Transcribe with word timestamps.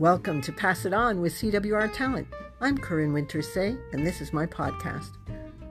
Welcome 0.00 0.40
to 0.42 0.52
Pass 0.52 0.86
It 0.86 0.94
On 0.94 1.20
with 1.20 1.34
CWR 1.34 1.92
Talent. 1.92 2.26
I'm 2.62 2.78
Corinne 2.78 3.12
Wintersay, 3.12 3.78
and 3.92 4.06
this 4.06 4.22
is 4.22 4.32
my 4.32 4.46
podcast. 4.46 5.10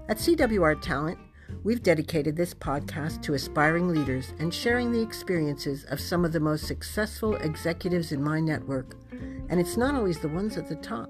At 0.08 0.18
CWR 0.18 0.80
Talent, 0.84 1.18
we've 1.64 1.82
dedicated 1.82 2.36
this 2.36 2.54
podcast 2.54 3.24
to 3.24 3.34
aspiring 3.34 3.88
leaders 3.88 4.36
and 4.38 4.54
sharing 4.54 4.92
the 4.92 5.02
experiences 5.02 5.84
of 5.86 6.00
some 6.00 6.24
of 6.24 6.32
the 6.32 6.40
most 6.40 6.68
successful 6.68 7.38
executives 7.38 8.12
in 8.12 8.24
my 8.24 8.40
network. 8.40 8.98
And 9.50 9.60
it's 9.60 9.78
not 9.78 9.96
always 9.96 10.20
the 10.20 10.28
ones 10.28 10.58
at 10.58 10.70
the 10.70 10.76
top. 10.76 11.10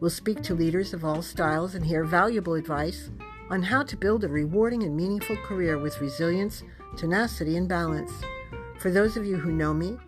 We'll 0.00 0.08
speak 0.08 0.40
to 0.44 0.54
leaders 0.54 0.94
of 0.94 1.04
all 1.04 1.20
styles 1.20 1.74
and 1.74 1.84
hear 1.84 2.04
valuable 2.04 2.54
advice 2.54 3.10
on 3.50 3.62
how 3.62 3.82
to 3.82 3.98
build 3.98 4.24
a 4.24 4.28
rewarding 4.28 4.82
and 4.82 4.96
meaningful 4.96 5.36
career 5.36 5.76
with 5.76 6.00
resilience, 6.00 6.62
tenacity, 6.96 7.58
and 7.58 7.68
balance. 7.68 8.12
For 8.78 8.90
those 8.90 9.18
of 9.18 9.26
you 9.26 9.36
who 9.36 9.52
know 9.52 9.74
me, 9.74 9.98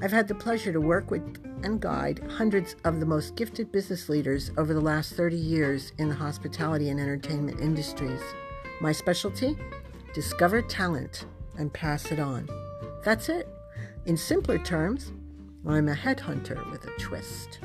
I've 0.00 0.12
had 0.12 0.28
the 0.28 0.34
pleasure 0.34 0.72
to 0.72 0.80
work 0.80 1.10
with 1.10 1.22
and 1.62 1.80
guide 1.80 2.20
hundreds 2.30 2.76
of 2.84 3.00
the 3.00 3.06
most 3.06 3.36
gifted 3.36 3.70
business 3.70 4.08
leaders 4.08 4.50
over 4.56 4.74
the 4.74 4.80
last 4.80 5.14
30 5.14 5.36
years 5.36 5.92
in 5.98 6.08
the 6.08 6.14
hospitality 6.14 6.88
and 6.88 6.98
entertainment 6.98 7.60
industries. 7.60 8.20
My 8.80 8.92
specialty? 8.92 9.56
Discover 10.14 10.62
talent 10.62 11.26
and 11.58 11.72
pass 11.72 12.10
it 12.10 12.18
on. 12.18 12.48
That's 13.04 13.28
it. 13.28 13.48
In 14.06 14.16
simpler 14.16 14.58
terms, 14.58 15.12
I'm 15.66 15.88
a 15.88 15.94
headhunter 15.94 16.68
with 16.70 16.84
a 16.84 16.90
twist. 16.98 17.60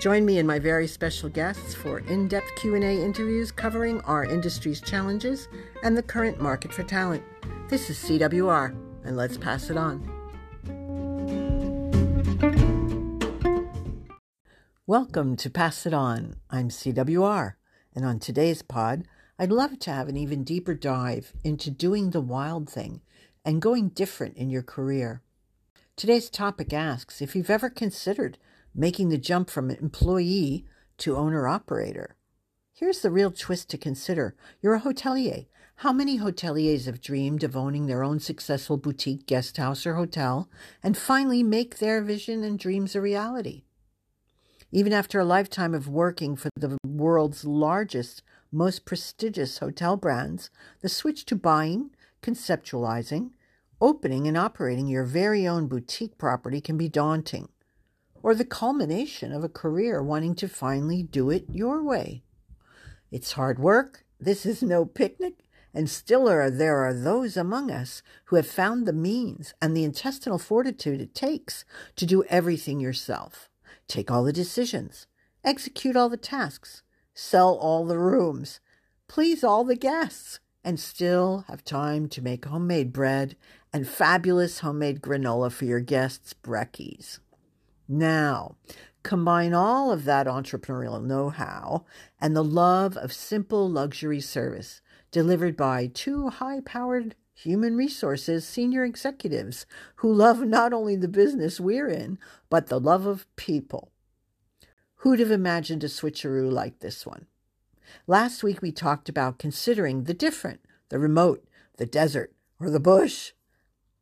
Join 0.00 0.24
me 0.24 0.38
and 0.38 0.46
my 0.46 0.58
very 0.58 0.86
special 0.86 1.28
guests 1.28 1.74
for 1.74 1.98
in-depth 1.98 2.56
Q&A 2.56 3.04
interviews 3.04 3.52
covering 3.52 4.00
our 4.02 4.24
industry's 4.24 4.80
challenges 4.80 5.48
and 5.82 5.96
the 5.96 6.02
current 6.02 6.40
market 6.40 6.72
for 6.72 6.84
talent. 6.84 7.22
This 7.68 7.90
is 7.90 7.98
CWR, 7.98 8.74
and 9.04 9.16
let's 9.16 9.36
pass 9.36 9.68
it 9.68 9.76
on. 9.76 10.19
Welcome 14.90 15.36
to 15.36 15.48
Pass 15.48 15.86
It 15.86 15.94
On. 15.94 16.34
I'm 16.50 16.68
CWR, 16.68 17.52
and 17.94 18.04
on 18.04 18.18
today's 18.18 18.60
pod, 18.60 19.04
I'd 19.38 19.52
love 19.52 19.78
to 19.78 19.92
have 19.92 20.08
an 20.08 20.16
even 20.16 20.42
deeper 20.42 20.74
dive 20.74 21.32
into 21.44 21.70
doing 21.70 22.10
the 22.10 22.20
wild 22.20 22.68
thing 22.68 23.00
and 23.44 23.62
going 23.62 23.90
different 23.90 24.36
in 24.36 24.50
your 24.50 24.64
career. 24.64 25.22
Today's 25.94 26.28
topic 26.28 26.72
asks 26.72 27.22
if 27.22 27.36
you've 27.36 27.50
ever 27.50 27.70
considered 27.70 28.36
making 28.74 29.10
the 29.10 29.16
jump 29.16 29.48
from 29.48 29.70
employee 29.70 30.66
to 30.98 31.16
owner 31.16 31.46
operator. 31.46 32.16
Here's 32.72 33.00
the 33.00 33.12
real 33.12 33.30
twist 33.30 33.70
to 33.70 33.78
consider 33.78 34.34
you're 34.60 34.74
a 34.74 34.80
hotelier. 34.80 35.46
How 35.76 35.92
many 35.92 36.18
hoteliers 36.18 36.86
have 36.86 37.00
dreamed 37.00 37.44
of 37.44 37.56
owning 37.56 37.86
their 37.86 38.02
own 38.02 38.18
successful 38.18 38.76
boutique 38.76 39.26
guest 39.26 39.56
house 39.56 39.86
or 39.86 39.94
hotel 39.94 40.50
and 40.82 40.98
finally 40.98 41.44
make 41.44 41.78
their 41.78 42.02
vision 42.02 42.42
and 42.42 42.58
dreams 42.58 42.96
a 42.96 43.00
reality? 43.00 43.62
Even 44.72 44.92
after 44.92 45.18
a 45.18 45.24
lifetime 45.24 45.74
of 45.74 45.88
working 45.88 46.36
for 46.36 46.48
the 46.54 46.78
world's 46.86 47.44
largest, 47.44 48.22
most 48.52 48.84
prestigious 48.84 49.58
hotel 49.58 49.96
brands, 49.96 50.48
the 50.80 50.88
switch 50.88 51.24
to 51.24 51.34
buying, 51.34 51.90
conceptualizing, 52.22 53.30
opening, 53.80 54.28
and 54.28 54.36
operating 54.36 54.86
your 54.86 55.02
very 55.02 55.46
own 55.46 55.66
boutique 55.66 56.18
property 56.18 56.60
can 56.60 56.76
be 56.76 56.88
daunting, 56.88 57.48
or 58.22 58.32
the 58.32 58.44
culmination 58.44 59.32
of 59.32 59.42
a 59.42 59.48
career 59.48 60.02
wanting 60.02 60.36
to 60.36 60.48
finally 60.48 61.02
do 61.02 61.30
it 61.30 61.46
your 61.50 61.82
way. 61.82 62.22
It's 63.10 63.32
hard 63.32 63.58
work. 63.58 64.04
This 64.20 64.46
is 64.46 64.62
no 64.62 64.84
picnic. 64.84 65.34
And 65.72 65.88
still 65.88 66.28
are, 66.28 66.50
there 66.50 66.78
are 66.78 66.92
those 66.92 67.36
among 67.36 67.70
us 67.70 68.02
who 68.24 68.36
have 68.36 68.46
found 68.46 68.86
the 68.86 68.92
means 68.92 69.54
and 69.62 69.76
the 69.76 69.84
intestinal 69.84 70.38
fortitude 70.38 71.00
it 71.00 71.14
takes 71.14 71.64
to 71.94 72.06
do 72.06 72.24
everything 72.24 72.80
yourself 72.80 73.49
take 73.90 74.10
all 74.10 74.24
the 74.24 74.32
decisions, 74.32 75.06
execute 75.44 75.96
all 75.96 76.08
the 76.08 76.16
tasks, 76.16 76.82
sell 77.14 77.54
all 77.54 77.84
the 77.84 77.98
rooms, 77.98 78.60
please 79.08 79.42
all 79.42 79.64
the 79.64 79.76
guests, 79.76 80.40
and 80.62 80.78
still 80.78 81.44
have 81.48 81.64
time 81.64 82.08
to 82.08 82.22
make 82.22 82.44
homemade 82.44 82.92
bread 82.92 83.36
and 83.72 83.88
fabulous 83.88 84.60
homemade 84.60 85.00
granola 85.00 85.50
for 85.50 85.64
your 85.64 85.80
guests' 85.80 86.34
brekkies. 86.34 87.18
Now, 87.88 88.56
combine 89.02 89.54
all 89.54 89.90
of 89.90 90.04
that 90.04 90.26
entrepreneurial 90.26 91.02
know 91.02 91.30
how 91.30 91.86
and 92.20 92.36
the 92.36 92.44
love 92.44 92.96
of 92.96 93.12
simple 93.12 93.68
luxury 93.68 94.20
service 94.20 94.80
delivered 95.10 95.56
by 95.56 95.86
two 95.86 96.28
high 96.28 96.60
powered 96.60 97.14
human 97.42 97.74
resources 97.74 98.46
senior 98.46 98.84
executives 98.84 99.64
who 99.96 100.12
love 100.12 100.40
not 100.40 100.74
only 100.74 100.94
the 100.94 101.08
business 101.08 101.58
we're 101.58 101.88
in, 101.88 102.18
but 102.50 102.66
the 102.66 102.78
love 102.78 103.06
of 103.06 103.24
people. 103.36 103.90
Who'd 104.96 105.20
have 105.20 105.30
imagined 105.30 105.82
a 105.82 105.88
switcheroo 105.88 106.52
like 106.52 106.80
this 106.80 107.06
one? 107.06 107.26
Last 108.06 108.42
week 108.42 108.60
we 108.60 108.72
talked 108.72 109.08
about 109.08 109.38
considering 109.38 110.04
the 110.04 110.12
different, 110.12 110.60
the 110.90 110.98
remote, 110.98 111.46
the 111.78 111.86
desert, 111.86 112.34
or 112.60 112.68
the 112.68 112.78
bush. 112.78 113.32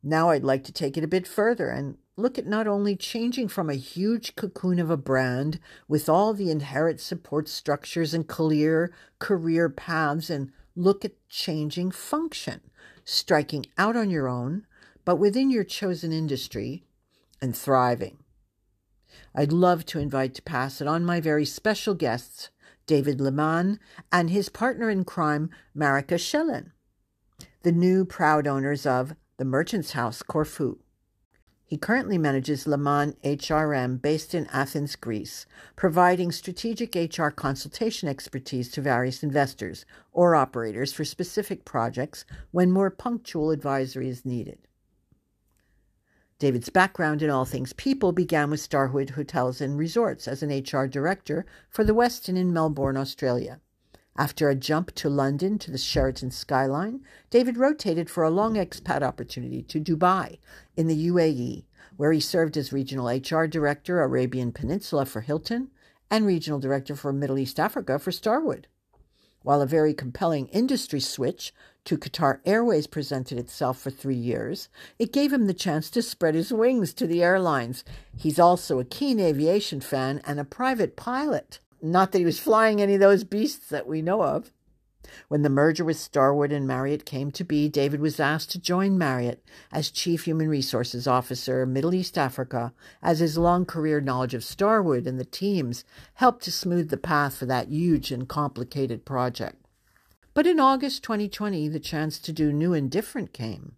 Now 0.03 0.31
I'd 0.31 0.43
like 0.43 0.65
to 0.65 0.73
take 0.73 0.97
it 0.97 1.03
a 1.05 1.07
bit 1.07 1.25
further 1.25 1.69
and 1.69 1.97
look 2.17 2.37
at 2.37 2.45
not 2.45 2.67
only 2.67 2.97
changing 2.97 3.47
from 3.47 3.69
a 3.69 3.75
huge 3.75 4.35
cocoon 4.35 4.79
of 4.79 4.89
a 4.89 4.97
brand 4.97 5.61
with 5.87 6.09
all 6.09 6.33
the 6.33 6.51
inherent 6.51 6.99
support 6.99 7.47
structures 7.47 8.13
and 8.13 8.27
clear 8.27 8.91
career 9.19 9.69
paths 9.69 10.29
and 10.29 10.51
look 10.75 11.05
at 11.05 11.13
changing 11.29 11.91
function 11.91 12.59
striking 13.03 13.65
out 13.77 13.95
on 13.95 14.09
your 14.09 14.27
own, 14.27 14.65
but 15.05 15.17
within 15.17 15.49
your 15.49 15.63
chosen 15.63 16.11
industry 16.11 16.83
and 17.41 17.55
thriving. 17.55 18.17
I'd 19.33 19.51
love 19.51 19.85
to 19.87 19.99
invite 19.99 20.33
to 20.35 20.41
pass 20.41 20.81
it 20.81 20.87
on 20.87 21.05
my 21.05 21.19
very 21.19 21.45
special 21.45 21.93
guests, 21.93 22.49
David 22.85 23.21
Leman 23.21 23.79
and 24.11 24.29
his 24.29 24.49
partner 24.49 24.89
in 24.89 25.05
crime, 25.05 25.49
Marika 25.75 26.17
Schellen, 26.17 26.71
the 27.63 27.71
new 27.71 28.05
proud 28.05 28.47
owners 28.47 28.85
of 28.85 29.15
the 29.37 29.45
Merchant's 29.45 29.91
House 29.91 30.21
Corfu. 30.21 30.79
He 31.69 31.77
currently 31.77 32.17
manages 32.17 32.65
Leman 32.65 33.15
HRM 33.23 34.01
based 34.01 34.33
in 34.33 34.47
Athens, 34.47 34.95
Greece, 34.95 35.45
providing 35.75 36.31
strategic 36.31 36.95
HR 36.95 37.27
consultation 37.27 38.09
expertise 38.09 38.71
to 38.71 38.81
various 38.81 39.21
investors 39.21 39.85
or 40.11 40.33
operators 40.33 40.91
for 40.91 41.05
specific 41.05 41.65
projects 41.65 42.25
when 42.49 42.71
more 42.71 42.89
punctual 42.89 43.51
advisory 43.51 44.09
is 44.09 44.25
needed. 44.25 44.57
David's 46.39 46.69
background 46.69 47.21
in 47.21 47.29
all 47.29 47.45
things 47.45 47.71
people 47.73 48.13
began 48.13 48.49
with 48.49 48.61
Starwood 48.61 49.11
Hotels 49.11 49.61
and 49.61 49.77
Resorts 49.77 50.27
as 50.27 50.41
an 50.41 50.49
HR 50.49 50.87
director 50.87 51.45
for 51.69 51.83
the 51.83 51.93
Westin 51.93 52.35
in 52.35 52.51
Melbourne, 52.51 52.97
Australia. 52.97 53.59
After 54.19 54.49
a 54.49 54.55
jump 54.55 54.93
to 54.95 55.07
London 55.07 55.57
to 55.59 55.71
the 55.71 55.77
Sheraton 55.77 56.29
skyline, 56.29 57.05
David 57.29 57.55
rotated 57.55 58.09
for 58.09 58.25
a 58.25 58.29
long 58.29 58.55
expat 58.55 59.01
opportunity 59.01 59.61
to 59.61 59.79
Dubai 59.79 60.39
in 60.75 60.87
the 60.87 61.07
UAE, 61.07 61.63
where 61.95 62.11
he 62.11 62.19
served 62.19 62.57
as 62.57 62.73
regional 62.73 63.07
HR 63.07 63.47
director, 63.47 64.01
Arabian 64.01 64.51
Peninsula 64.51 65.05
for 65.05 65.21
Hilton, 65.21 65.69
and 66.11 66.25
regional 66.25 66.59
director 66.59 66.97
for 66.97 67.13
Middle 67.13 67.37
East 67.37 67.61
Africa 67.61 67.97
for 67.97 68.11
Starwood. 68.11 68.67
While 69.43 69.61
a 69.61 69.65
very 69.65 69.93
compelling 69.93 70.47
industry 70.47 70.99
switch 70.99 71.53
to 71.85 71.97
Qatar 71.97 72.41
Airways 72.45 72.87
presented 72.87 73.37
itself 73.37 73.79
for 73.79 73.89
three 73.89 74.15
years, 74.15 74.67
it 74.99 75.13
gave 75.13 75.31
him 75.31 75.47
the 75.47 75.53
chance 75.53 75.89
to 75.91 76.01
spread 76.01 76.35
his 76.35 76.51
wings 76.51 76.93
to 76.95 77.07
the 77.07 77.23
airlines. 77.23 77.85
He's 78.17 78.37
also 78.37 78.81
a 78.81 78.83
keen 78.83 79.21
aviation 79.21 79.79
fan 79.79 80.19
and 80.25 80.41
a 80.41 80.43
private 80.43 80.97
pilot. 80.97 81.59
Not 81.81 82.11
that 82.11 82.19
he 82.19 82.25
was 82.25 82.39
flying 82.39 82.81
any 82.81 82.95
of 82.95 82.99
those 82.99 83.23
beasts 83.23 83.69
that 83.69 83.87
we 83.87 84.01
know 84.01 84.23
of. 84.23 84.51
When 85.27 85.41
the 85.43 85.49
merger 85.49 85.85
with 85.85 85.97
Starwood 85.97 86.51
and 86.51 86.67
Marriott 86.67 87.05
came 87.05 87.31
to 87.31 87.43
be, 87.43 87.69
David 87.69 87.99
was 87.99 88.19
asked 88.19 88.51
to 88.51 88.59
join 88.59 88.97
Marriott 88.97 89.43
as 89.71 89.89
Chief 89.89 90.25
Human 90.25 90.49
Resources 90.49 91.07
Officer, 91.07 91.65
Middle 91.65 91.93
East 91.93 92.17
Africa, 92.17 92.73
as 93.01 93.19
his 93.19 93.37
long 93.37 93.65
career 93.65 94.01
knowledge 94.01 94.33
of 94.33 94.43
Starwood 94.43 95.07
and 95.07 95.19
the 95.19 95.25
teams 95.25 95.83
helped 96.15 96.43
to 96.43 96.51
smooth 96.51 96.89
the 96.89 96.97
path 96.97 97.37
for 97.37 97.45
that 97.45 97.69
huge 97.69 98.11
and 98.11 98.27
complicated 98.27 99.05
project. 99.05 99.65
But 100.33 100.45
in 100.45 100.59
August 100.59 101.01
2020, 101.03 101.69
the 101.69 101.79
chance 101.79 102.19
to 102.19 102.31
do 102.31 102.53
new 102.53 102.73
and 102.73 102.91
different 102.91 103.33
came. 103.33 103.77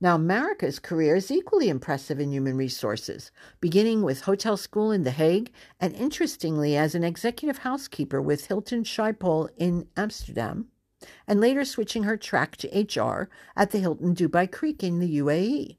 Now, 0.00 0.16
Marika's 0.16 0.78
career 0.78 1.16
is 1.16 1.28
equally 1.28 1.68
impressive 1.68 2.20
in 2.20 2.30
human 2.30 2.56
resources, 2.56 3.32
beginning 3.60 4.02
with 4.02 4.20
hotel 4.20 4.56
school 4.56 4.92
in 4.92 5.02
The 5.02 5.10
Hague 5.10 5.50
and 5.80 5.92
interestingly 5.96 6.76
as 6.76 6.94
an 6.94 7.02
executive 7.02 7.58
housekeeper 7.58 8.22
with 8.22 8.46
Hilton 8.46 8.84
Schiphol 8.84 9.48
in 9.56 9.88
Amsterdam, 9.96 10.68
and 11.26 11.40
later 11.40 11.64
switching 11.64 12.04
her 12.04 12.16
track 12.16 12.56
to 12.58 12.68
HR 12.68 13.28
at 13.56 13.72
the 13.72 13.80
Hilton 13.80 14.14
Dubai 14.14 14.50
Creek 14.50 14.84
in 14.84 15.00
the 15.00 15.18
UAE. 15.18 15.78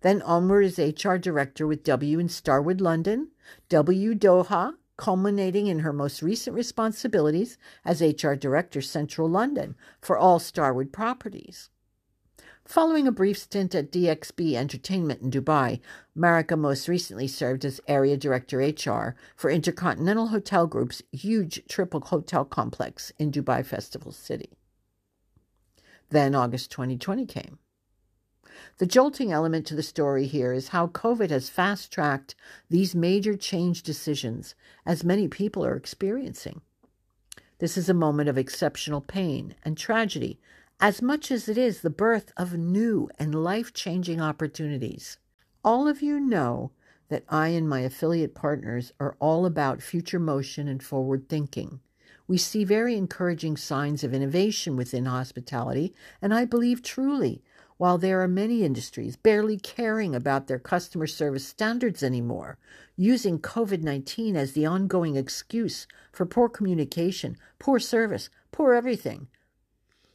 Then 0.00 0.20
onward 0.22 0.64
as 0.64 0.78
HR 0.78 1.14
director 1.14 1.64
with 1.64 1.84
W 1.84 2.18
in 2.18 2.28
Starwood 2.28 2.80
London, 2.80 3.28
W 3.68 4.14
Doha, 4.16 4.74
culminating 4.96 5.68
in 5.68 5.78
her 5.80 5.92
most 5.92 6.22
recent 6.22 6.56
responsibilities 6.56 7.56
as 7.84 8.02
HR 8.02 8.34
director 8.34 8.82
Central 8.82 9.28
London 9.28 9.76
for 10.00 10.18
all 10.18 10.40
Starwood 10.40 10.92
properties. 10.92 11.70
Following 12.68 13.08
a 13.08 13.12
brief 13.12 13.38
stint 13.38 13.74
at 13.74 13.90
DXB 13.90 14.52
Entertainment 14.52 15.22
in 15.22 15.30
Dubai, 15.30 15.80
Marika 16.14 16.54
most 16.54 16.86
recently 16.86 17.26
served 17.26 17.64
as 17.64 17.80
Area 17.88 18.14
Director 18.14 18.58
HR 18.58 19.16
for 19.34 19.48
Intercontinental 19.48 20.26
Hotel 20.26 20.66
Group's 20.66 21.02
huge 21.10 21.62
triple 21.66 22.00
hotel 22.00 22.44
complex 22.44 23.10
in 23.18 23.32
Dubai 23.32 23.64
Festival 23.64 24.12
City. 24.12 24.50
Then 26.10 26.34
August 26.34 26.70
2020 26.70 27.24
came. 27.24 27.58
The 28.76 28.86
jolting 28.86 29.32
element 29.32 29.66
to 29.68 29.74
the 29.74 29.82
story 29.82 30.26
here 30.26 30.52
is 30.52 30.68
how 30.68 30.88
COVID 30.88 31.30
has 31.30 31.48
fast 31.48 31.90
tracked 31.90 32.34
these 32.68 32.94
major 32.94 33.34
change 33.34 33.82
decisions, 33.82 34.54
as 34.84 35.02
many 35.02 35.26
people 35.26 35.64
are 35.64 35.74
experiencing. 35.74 36.60
This 37.60 37.78
is 37.78 37.88
a 37.88 37.94
moment 37.94 38.28
of 38.28 38.36
exceptional 38.36 39.00
pain 39.00 39.54
and 39.64 39.78
tragedy 39.78 40.38
as 40.80 41.02
much 41.02 41.32
as 41.32 41.48
it 41.48 41.58
is 41.58 41.80
the 41.80 41.90
birth 41.90 42.32
of 42.36 42.56
new 42.56 43.10
and 43.18 43.34
life 43.34 43.72
changing 43.72 44.20
opportunities. 44.20 45.18
All 45.64 45.88
of 45.88 46.02
you 46.02 46.20
know 46.20 46.70
that 47.08 47.24
I 47.28 47.48
and 47.48 47.68
my 47.68 47.80
affiliate 47.80 48.34
partners 48.34 48.92
are 49.00 49.16
all 49.18 49.44
about 49.44 49.82
future 49.82 50.20
motion 50.20 50.68
and 50.68 50.80
forward 50.80 51.28
thinking. 51.28 51.80
We 52.28 52.38
see 52.38 52.62
very 52.62 52.96
encouraging 52.96 53.56
signs 53.56 54.04
of 54.04 54.14
innovation 54.14 54.76
within 54.76 55.06
hospitality, 55.06 55.94
and 56.22 56.32
I 56.32 56.44
believe 56.44 56.82
truly, 56.82 57.42
while 57.76 57.98
there 57.98 58.22
are 58.22 58.28
many 58.28 58.62
industries 58.62 59.16
barely 59.16 59.58
caring 59.58 60.14
about 60.14 60.46
their 60.46 60.58
customer 60.60 61.08
service 61.08 61.46
standards 61.46 62.04
anymore, 62.04 62.56
using 62.96 63.40
COVID 63.40 63.82
19 63.82 64.36
as 64.36 64.52
the 64.52 64.66
ongoing 64.66 65.16
excuse 65.16 65.88
for 66.12 66.24
poor 66.24 66.48
communication, 66.48 67.36
poor 67.58 67.80
service, 67.80 68.30
poor 68.52 68.74
everything, 68.74 69.28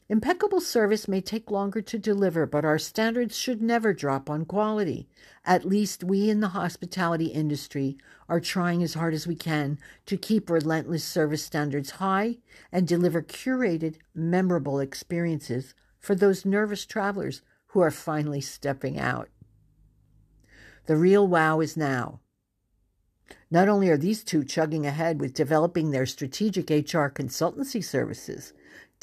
Impeccable 0.09 0.59
service 0.59 1.07
may 1.07 1.21
take 1.21 1.49
longer 1.49 1.81
to 1.81 1.97
deliver, 1.97 2.45
but 2.45 2.65
our 2.65 2.77
standards 2.77 3.37
should 3.37 3.61
never 3.61 3.93
drop 3.93 4.29
on 4.29 4.43
quality. 4.43 5.07
At 5.45 5.63
least 5.65 6.03
we 6.03 6.29
in 6.29 6.41
the 6.41 6.49
hospitality 6.49 7.27
industry 7.27 7.97
are 8.27 8.41
trying 8.41 8.83
as 8.83 8.95
hard 8.95 9.13
as 9.13 9.25
we 9.25 9.35
can 9.35 9.79
to 10.05 10.17
keep 10.17 10.49
relentless 10.49 11.05
service 11.05 11.43
standards 11.43 11.91
high 11.91 12.37
and 12.71 12.85
deliver 12.85 13.21
curated, 13.21 13.95
memorable 14.13 14.79
experiences 14.79 15.73
for 15.99 16.15
those 16.15 16.45
nervous 16.45 16.85
travelers 16.85 17.41
who 17.67 17.79
are 17.79 17.91
finally 17.91 18.41
stepping 18.41 18.99
out. 18.99 19.29
The 20.85 20.97
real 20.97 21.25
wow 21.25 21.61
is 21.61 21.77
now. 21.77 22.19
Not 23.49 23.69
only 23.69 23.89
are 23.89 23.97
these 23.97 24.21
two 24.21 24.43
chugging 24.43 24.85
ahead 24.85 25.21
with 25.21 25.33
developing 25.33 25.91
their 25.91 26.05
strategic 26.05 26.69
HR 26.69 27.07
consultancy 27.07 27.81
services, 27.81 28.51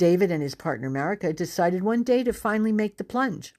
David 0.01 0.31
and 0.31 0.43
his 0.43 0.55
partner 0.55 0.89
Marika 0.89 1.37
decided 1.37 1.83
one 1.83 2.03
day 2.03 2.25
to 2.25 2.33
finally 2.33 2.73
make 2.73 2.97
the 2.97 3.05
plunge 3.05 3.53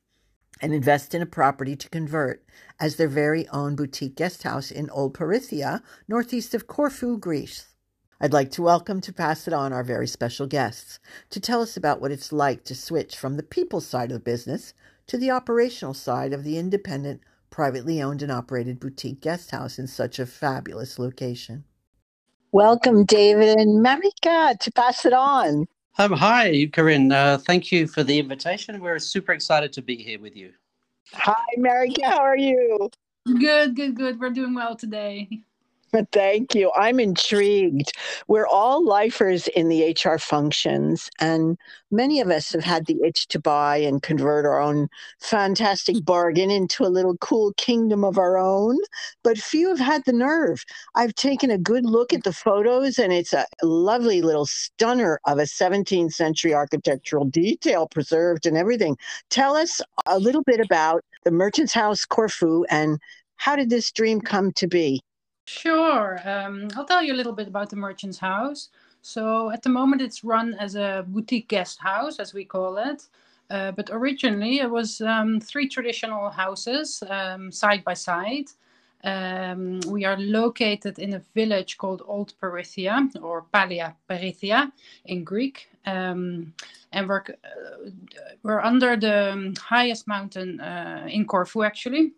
and 0.59 0.73
invest 0.73 1.13
in 1.13 1.21
a 1.21 1.27
property 1.27 1.75
to 1.75 1.87
convert 1.89 2.43
as 2.79 2.95
their 2.95 3.07
very 3.07 3.47
own 3.49 3.75
boutique 3.75 4.15
guest 4.15 4.41
house 4.41 4.71
in 4.71 4.89
Old 4.89 5.13
Perithia, 5.13 5.83
northeast 6.07 6.55
of 6.55 6.65
Corfu, 6.65 7.19
Greece. 7.19 7.75
I'd 8.19 8.33
like 8.33 8.49
to 8.53 8.63
welcome 8.63 9.01
to 9.01 9.13
pass 9.13 9.47
it 9.47 9.53
on 9.53 9.71
our 9.71 9.83
very 9.83 10.07
special 10.07 10.47
guests 10.47 10.97
to 11.29 11.39
tell 11.39 11.61
us 11.61 11.77
about 11.77 12.01
what 12.01 12.11
it's 12.11 12.31
like 12.31 12.63
to 12.63 12.73
switch 12.73 13.15
from 13.15 13.37
the 13.37 13.43
people 13.43 13.79
side 13.79 14.09
of 14.09 14.15
the 14.15 14.19
business 14.19 14.73
to 15.05 15.19
the 15.19 15.29
operational 15.29 15.93
side 15.93 16.33
of 16.33 16.43
the 16.43 16.57
independent, 16.57 17.21
privately 17.51 18.01
owned 18.01 18.23
and 18.23 18.31
operated 18.31 18.79
boutique 18.79 19.21
guest 19.21 19.51
house 19.51 19.77
in 19.77 19.85
such 19.85 20.17
a 20.17 20.25
fabulous 20.25 20.97
location. 20.97 21.65
Welcome, 22.51 23.05
David 23.05 23.59
and 23.59 23.85
Marika, 23.85 24.57
to 24.57 24.71
pass 24.71 25.05
it 25.05 25.13
on. 25.13 25.67
Um, 25.97 26.13
hi, 26.13 26.69
Corinne. 26.71 27.11
Uh, 27.11 27.37
thank 27.37 27.71
you 27.71 27.85
for 27.85 28.03
the 28.03 28.17
invitation. 28.17 28.79
We're 28.79 28.99
super 28.99 29.33
excited 29.33 29.73
to 29.73 29.81
be 29.81 29.97
here 29.97 30.19
with 30.19 30.35
you. 30.35 30.53
Hi, 31.13 31.43
Marika. 31.57 32.05
How 32.05 32.19
are 32.19 32.37
you? 32.37 32.89
Good, 33.25 33.75
good, 33.75 33.95
good. 33.95 34.19
We're 34.19 34.29
doing 34.29 34.53
well 34.53 34.75
today. 34.75 35.43
Thank 36.13 36.55
you. 36.55 36.71
I'm 36.75 36.99
intrigued. 37.01 37.91
We're 38.27 38.47
all 38.47 38.85
lifers 38.85 39.47
in 39.49 39.67
the 39.67 39.83
HR 39.91 40.17
functions, 40.17 41.09
and 41.19 41.57
many 41.91 42.21
of 42.21 42.29
us 42.29 42.51
have 42.53 42.63
had 42.63 42.85
the 42.85 42.97
itch 43.03 43.27
to 43.29 43.39
buy 43.39 43.77
and 43.77 44.01
convert 44.01 44.45
our 44.45 44.61
own 44.61 44.87
fantastic 45.19 46.05
bargain 46.05 46.49
into 46.49 46.85
a 46.85 46.87
little 46.87 47.17
cool 47.17 47.51
kingdom 47.57 48.05
of 48.05 48.17
our 48.17 48.37
own, 48.37 48.77
but 49.23 49.37
few 49.37 49.67
have 49.67 49.79
had 49.79 50.03
the 50.05 50.13
nerve. 50.13 50.63
I've 50.95 51.13
taken 51.15 51.51
a 51.51 51.57
good 51.57 51.85
look 51.85 52.13
at 52.13 52.23
the 52.23 52.31
photos, 52.33 52.97
and 52.97 53.11
it's 53.11 53.33
a 53.33 53.45
lovely 53.61 54.21
little 54.21 54.45
stunner 54.45 55.19
of 55.25 55.39
a 55.39 55.45
17th 55.47 56.13
century 56.13 56.53
architectural 56.53 57.25
detail 57.25 57.87
preserved 57.87 58.45
and 58.45 58.55
everything. 58.55 58.95
Tell 59.29 59.55
us 59.57 59.81
a 60.05 60.19
little 60.19 60.43
bit 60.43 60.61
about 60.61 61.03
the 61.25 61.31
Merchant's 61.31 61.73
House 61.73 62.05
Corfu 62.05 62.63
and 62.69 62.97
how 63.35 63.57
did 63.57 63.69
this 63.69 63.91
dream 63.91 64.21
come 64.21 64.53
to 64.53 64.67
be? 64.67 65.01
Sure. 65.53 66.19
Um, 66.23 66.69
I'll 66.77 66.85
tell 66.85 67.03
you 67.03 67.13
a 67.13 67.19
little 67.19 67.33
bit 67.33 67.47
about 67.49 67.69
the 67.69 67.75
Merchant's 67.75 68.17
House. 68.17 68.69
So 69.01 69.51
at 69.51 69.61
the 69.63 69.69
moment, 69.69 70.01
it's 70.01 70.23
run 70.23 70.53
as 70.53 70.75
a 70.75 71.03
boutique 71.05 71.49
guest 71.49 71.79
house, 71.79 72.19
as 72.19 72.33
we 72.33 72.45
call 72.45 72.77
it. 72.77 73.03
Uh, 73.49 73.71
but 73.73 73.89
originally, 73.91 74.59
it 74.59 74.71
was 74.71 75.01
um, 75.01 75.41
three 75.41 75.67
traditional 75.67 76.29
houses 76.29 77.03
um, 77.09 77.51
side 77.51 77.83
by 77.83 77.93
side. 77.93 78.45
Um, 79.03 79.81
we 79.87 80.05
are 80.05 80.17
located 80.17 80.99
in 80.99 81.15
a 81.15 81.21
village 81.35 81.77
called 81.77 82.01
Old 82.05 82.33
Perithia 82.41 83.09
or 83.21 83.43
Palia 83.53 83.95
Perithia 84.09 84.71
in 85.05 85.25
Greek. 85.25 85.67
Um, 85.85 86.53
and 86.93 87.09
we're, 87.09 87.23
uh, 87.43 87.89
we're 88.43 88.61
under 88.61 88.95
the 88.95 89.53
highest 89.59 90.07
mountain 90.07 90.61
uh, 90.61 91.07
in 91.09 91.25
Corfu, 91.25 91.63
actually. 91.63 92.13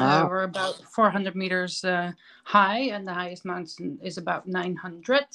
Uh, 0.00 0.26
we're 0.30 0.44
about 0.44 0.76
400 0.92 1.36
meters 1.36 1.84
uh, 1.84 2.12
high, 2.44 2.80
and 2.94 3.08
the 3.08 3.14
highest 3.14 3.44
mountain 3.46 3.98
is 4.02 4.18
about 4.18 4.48
900. 4.48 5.26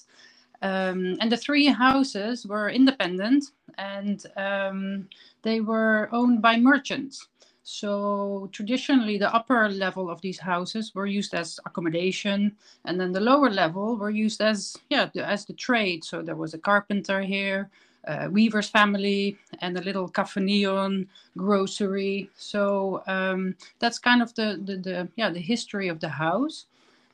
Um, 0.61 1.17
and 1.21 1.31
the 1.31 1.37
three 1.37 1.67
houses 1.67 2.47
were 2.47 2.69
independent, 2.69 3.45
and 3.77 4.25
um, 4.37 5.09
they 5.43 5.61
were 5.61 6.09
owned 6.11 6.41
by 6.41 6.57
merchants. 6.57 7.27
So 7.63 8.49
traditionally, 8.53 9.17
the 9.19 9.33
upper 9.33 9.69
level 9.69 10.09
of 10.09 10.21
these 10.21 10.39
houses 10.39 10.93
were 10.95 11.07
used 11.07 11.35
as 11.35 11.59
accommodation, 11.65 12.55
and 12.85 12.99
then 12.99 13.11
the 13.13 13.21
lower 13.21 13.49
level 13.51 13.97
were 13.97 14.11
used 14.11 14.41
as 14.41 14.77
yeah 14.89 15.09
as 15.17 15.45
the 15.45 15.53
trade. 15.53 16.03
So 16.03 16.21
there 16.23 16.35
was 16.35 16.53
a 16.55 16.59
carpenter 16.59 17.21
here, 17.21 17.69
uh, 18.07 18.27
Weaver's 18.31 18.69
family 18.69 19.37
and 19.59 19.77
a 19.77 19.81
little 19.81 20.07
Cafe 20.07 21.05
grocery. 21.37 22.29
So 22.35 23.03
um, 23.07 23.55
that's 23.79 23.99
kind 23.99 24.21
of 24.21 24.33
the, 24.35 24.59
the, 24.63 24.77
the, 24.77 25.09
yeah 25.15 25.29
the 25.29 25.39
history 25.39 25.87
of 25.87 25.99
the 25.99 26.09
house. 26.09 26.65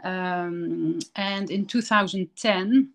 Um, 0.04 1.00
and 1.16 1.52
in 1.52 1.66
2010, 1.66 2.90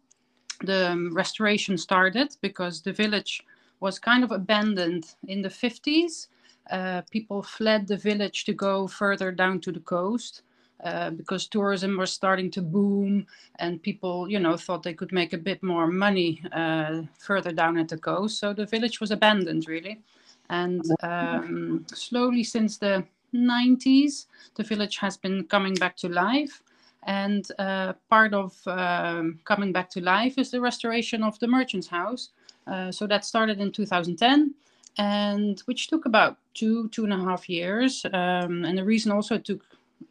the 0.64 1.10
restoration 1.12 1.78
started 1.78 2.36
because 2.40 2.82
the 2.82 2.92
village 2.92 3.42
was 3.80 3.98
kind 3.98 4.24
of 4.24 4.32
abandoned 4.32 5.14
in 5.28 5.42
the 5.42 5.48
50s. 5.48 6.28
Uh, 6.70 7.02
people 7.10 7.42
fled 7.42 7.86
the 7.86 7.96
village 7.96 8.44
to 8.44 8.52
go 8.52 8.88
further 8.88 9.30
down 9.30 9.60
to 9.60 9.70
the 9.70 9.80
coast. 9.80 10.42
Uh, 10.84 11.10
because 11.10 11.46
tourism 11.46 11.96
was 11.96 12.12
starting 12.12 12.50
to 12.50 12.60
boom 12.60 13.26
and 13.58 13.82
people, 13.82 14.28
you 14.28 14.38
know, 14.38 14.56
thought 14.56 14.82
they 14.82 14.92
could 14.92 15.10
make 15.10 15.32
a 15.32 15.38
bit 15.38 15.62
more 15.62 15.86
money 15.86 16.42
uh, 16.52 17.00
further 17.18 17.50
down 17.50 17.78
at 17.78 17.88
the 17.88 17.96
coast. 17.96 18.38
So 18.38 18.52
the 18.52 18.66
village 18.66 19.00
was 19.00 19.10
abandoned, 19.10 19.66
really. 19.68 20.02
And 20.50 20.84
um, 21.02 21.86
slowly, 21.92 22.44
since 22.44 22.76
the 22.76 23.04
90s, 23.34 24.26
the 24.54 24.62
village 24.62 24.98
has 24.98 25.16
been 25.16 25.44
coming 25.44 25.74
back 25.74 25.96
to 25.98 26.08
life. 26.08 26.62
And 27.04 27.48
uh, 27.58 27.94
part 28.10 28.34
of 28.34 28.54
um, 28.66 29.40
coming 29.44 29.72
back 29.72 29.88
to 29.90 30.00
life 30.00 30.36
is 30.36 30.50
the 30.50 30.60
restoration 30.60 31.22
of 31.22 31.38
the 31.38 31.48
merchant's 31.48 31.86
house. 31.86 32.30
Uh, 32.66 32.92
so 32.92 33.06
that 33.06 33.24
started 33.24 33.60
in 33.60 33.72
2010 33.72 34.54
and 34.98 35.60
which 35.66 35.88
took 35.88 36.06
about 36.06 36.38
two 36.54 36.88
two 36.88 37.04
and 37.04 37.12
a 37.12 37.18
half 37.18 37.48
years 37.48 38.04
um, 38.12 38.64
and 38.64 38.78
the 38.78 38.84
reason 38.84 39.12
also 39.12 39.34
it 39.34 39.44
took 39.44 39.62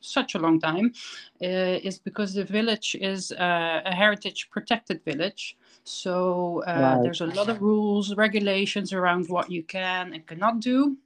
such 0.02 0.36
a 0.36 0.40
long 0.40 0.60
time 0.60 0.94
uh, 1.42 1.80
is 1.84 1.98
because 2.00 2.34
the 2.34 2.44
village 2.44 2.96
is 3.00 3.32
uh, 3.32 3.82
a 3.86 3.94
heritage 3.94 4.50
protected 4.52 5.04
village. 5.04 5.58
So 5.84 6.64
uh, 6.68 6.80
right. 6.80 7.04
there's 7.04 7.22
a 7.22 7.28
lot 7.28 7.50
of 7.50 7.62
rules, 7.62 8.16
regulations 8.16 8.94
around 8.94 9.30
what 9.30 9.52
you 9.52 9.64
can 9.64 10.14
and 10.14 10.26
cannot 10.26 10.60
do. 10.60 10.98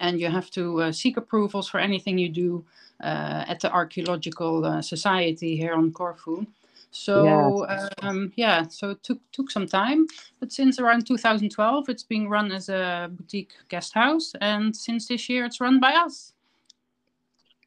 And 0.00 0.20
you 0.20 0.28
have 0.30 0.50
to 0.50 0.82
uh, 0.82 0.92
seek 0.92 1.16
approvals 1.16 1.68
for 1.68 1.78
anything 1.78 2.16
you 2.18 2.30
do 2.30 2.64
uh, 3.02 3.44
at 3.48 3.60
the 3.60 3.70
Archaeological 3.70 4.64
uh, 4.64 4.82
Society 4.82 5.56
here 5.56 5.74
on 5.74 5.92
Corfu. 5.92 6.46
So 6.92 7.66
yes. 7.68 7.88
um, 8.02 8.32
yeah, 8.36 8.68
so 8.68 8.90
it 8.90 9.02
took 9.02 9.18
took 9.32 9.50
some 9.50 9.66
time, 9.66 10.06
but 10.40 10.52
since 10.52 10.78
around 10.78 11.06
2012, 11.06 11.88
it's 11.88 12.02
being 12.02 12.28
run 12.28 12.52
as 12.52 12.68
a 12.68 13.10
boutique 13.10 13.54
guest 13.70 13.94
house, 13.94 14.34
and 14.42 14.76
since 14.76 15.08
this 15.08 15.26
year, 15.30 15.46
it's 15.46 15.58
run 15.58 15.80
by 15.80 15.94
us. 15.94 16.34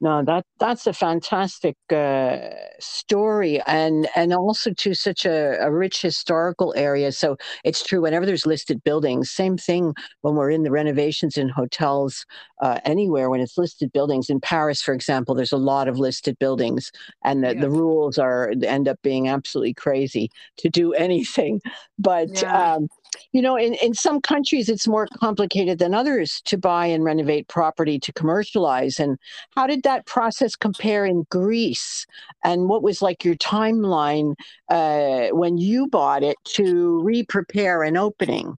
No, 0.02 0.24
that 0.26 0.46
that's 0.60 0.88
a 0.88 0.94
fantastic 0.94 1.78
uh, 1.90 2.50
story, 2.80 3.62
and 3.66 4.08
and 4.16 4.34
also 4.34 4.74
to 4.74 4.94
such 4.94 5.26
a, 5.26 5.58
a, 5.62 5.72
rich 5.72 6.02
historical 6.02 6.74
area. 6.76 7.14
So 7.14 7.38
it's 7.64 7.82
true. 7.82 8.02
Whenever 8.02 8.26
there's 8.26 8.46
listed 8.46 8.84
buildings, 8.84 9.32
same 9.32 9.58
thing 9.58 9.94
when 10.22 10.36
we're 10.36 10.52
in 10.52 10.64
the 10.64 10.72
renovations 10.72 11.38
in 11.38 11.48
hotels 11.48 12.26
uh, 12.62 12.80
anywhere. 12.84 13.30
When 13.30 13.40
it's 13.40 13.58
listed 13.58 13.94
buildings 13.94 14.30
in 14.30 14.42
Paris, 14.42 14.82
for 14.82 14.94
example, 14.94 15.34
there's 15.34 15.54
a 15.54 15.58
lot 15.58 15.88
of 15.88 15.98
listed 15.98 16.38
buildings, 16.40 16.92
and 17.24 17.44
the, 17.44 17.56
yeah. 17.56 17.62
the 17.62 17.70
rules 17.70 18.18
are 18.18 18.52
end 18.64 18.90
up 18.90 19.00
being 19.02 19.30
absolutely 19.30 19.76
crazy 19.76 20.30
to 20.58 20.70
do 20.70 20.92
anything. 21.06 21.62
But 21.98 22.42
yeah. 22.42 22.74
um, 22.74 22.90
you 23.32 23.42
know, 23.42 23.56
in, 23.56 23.74
in 23.76 23.94
some 23.94 24.22
countries, 24.22 24.70
it's 24.70 24.88
more 24.88 25.08
complicated 25.20 25.80
than 25.80 25.94
others 25.94 26.42
to 26.46 26.58
buy 26.58 26.86
and 26.86 27.04
renovate 27.04 27.48
property 27.48 28.00
to 28.00 28.14
commercialize. 28.14 29.00
And 29.00 29.18
how 29.56 29.68
did 29.68 29.84
that 29.84 30.06
process 30.06 30.56
compare 30.56 31.06
in 31.06 31.26
Greece? 31.30 32.06
And 32.44 32.70
what 32.70 32.84
was 32.84 33.02
like 33.02 33.24
your 33.24 33.36
timeline 33.36 34.36
uh, 34.70 35.28
when 35.36 35.58
you 35.58 35.88
bought 35.88 36.24
it 36.24 36.38
to 36.56 37.02
re 37.04 37.24
prepare 37.24 37.84
an 37.84 37.98
opening? 37.98 38.56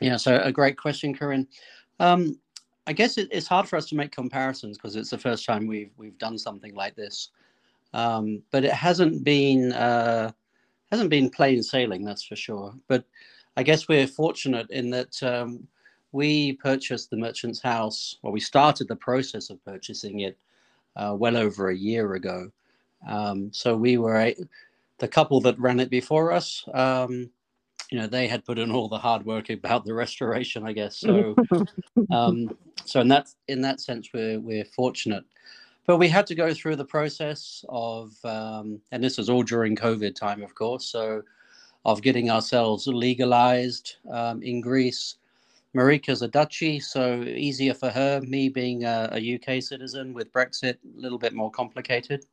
Yeah, 0.00 0.16
so 0.16 0.40
a 0.42 0.52
great 0.52 0.78
question, 0.78 1.14
Corinne. 1.14 1.46
Um, 1.98 2.38
I 2.86 2.92
guess 2.92 3.18
it, 3.18 3.28
it's 3.30 3.46
hard 3.46 3.68
for 3.68 3.76
us 3.76 3.86
to 3.90 3.94
make 3.94 4.10
comparisons 4.10 4.78
because 4.78 4.96
it's 4.96 5.10
the 5.10 5.18
first 5.18 5.44
time 5.44 5.66
we've 5.66 5.92
we've 5.96 6.18
done 6.18 6.38
something 6.38 6.74
like 6.74 6.96
this. 6.96 7.30
Um, 7.92 8.42
but 8.50 8.64
it 8.64 8.72
hasn't 8.72 9.24
been 9.24 9.72
uh, 9.72 10.32
hasn't 10.90 11.10
been 11.10 11.30
plain 11.30 11.62
sailing, 11.62 12.04
that's 12.04 12.24
for 12.24 12.36
sure. 12.36 12.74
But 12.88 13.04
I 13.56 13.62
guess 13.62 13.88
we're 13.88 14.06
fortunate 14.06 14.70
in 14.70 14.90
that 14.90 15.22
um, 15.22 15.66
we 16.12 16.54
purchased 16.54 17.10
the 17.10 17.16
merchant's 17.16 17.60
house, 17.60 18.16
or 18.22 18.32
we 18.32 18.40
started 18.40 18.88
the 18.88 18.96
process 18.96 19.50
of 19.50 19.64
purchasing 19.64 20.20
it 20.20 20.36
uh, 20.96 21.14
well 21.16 21.36
over 21.36 21.70
a 21.70 21.76
year 21.76 22.14
ago. 22.14 22.50
Um, 23.08 23.50
so 23.52 23.76
we 23.76 23.96
were 23.98 24.16
a, 24.16 24.36
the 24.98 25.08
couple 25.08 25.40
that 25.42 25.58
ran 25.58 25.80
it 25.80 25.90
before 25.90 26.32
us. 26.32 26.64
Um, 26.74 27.30
you 27.90 27.98
know, 27.98 28.06
they 28.06 28.28
had 28.28 28.44
put 28.44 28.58
in 28.58 28.70
all 28.70 28.88
the 28.88 28.98
hard 28.98 29.24
work 29.24 29.50
about 29.50 29.84
the 29.84 29.94
restoration, 29.94 30.64
I 30.64 30.72
guess. 30.72 30.96
So, 30.96 31.34
um, 32.10 32.56
so 32.84 33.00
in 33.00 33.08
that 33.08 33.28
in 33.48 33.60
that 33.62 33.80
sense, 33.80 34.10
we're 34.12 34.38
we're 34.38 34.64
fortunate 34.64 35.24
but 35.86 35.96
we 35.96 36.08
had 36.08 36.26
to 36.28 36.34
go 36.34 36.52
through 36.54 36.76
the 36.76 36.84
process 36.84 37.64
of, 37.68 38.12
um, 38.24 38.80
and 38.92 39.02
this 39.02 39.18
was 39.18 39.28
all 39.28 39.42
during 39.42 39.76
COVID 39.76 40.14
time, 40.14 40.42
of 40.42 40.54
course, 40.54 40.86
so 40.86 41.22
of 41.84 42.02
getting 42.02 42.30
ourselves 42.30 42.86
legalized 42.86 43.96
um, 44.10 44.42
in 44.42 44.60
Greece. 44.60 45.16
Marika's 45.74 46.22
a 46.22 46.28
Dutchie, 46.28 46.82
so 46.82 47.22
easier 47.22 47.74
for 47.74 47.90
her. 47.90 48.20
Me 48.22 48.48
being 48.48 48.84
a, 48.84 49.08
a, 49.12 49.36
UK 49.36 49.62
citizen 49.62 50.12
with 50.12 50.32
Brexit, 50.32 50.74
a 50.74 51.00
little 51.00 51.18
bit 51.18 51.32
more 51.32 51.50
complicated. 51.50 52.26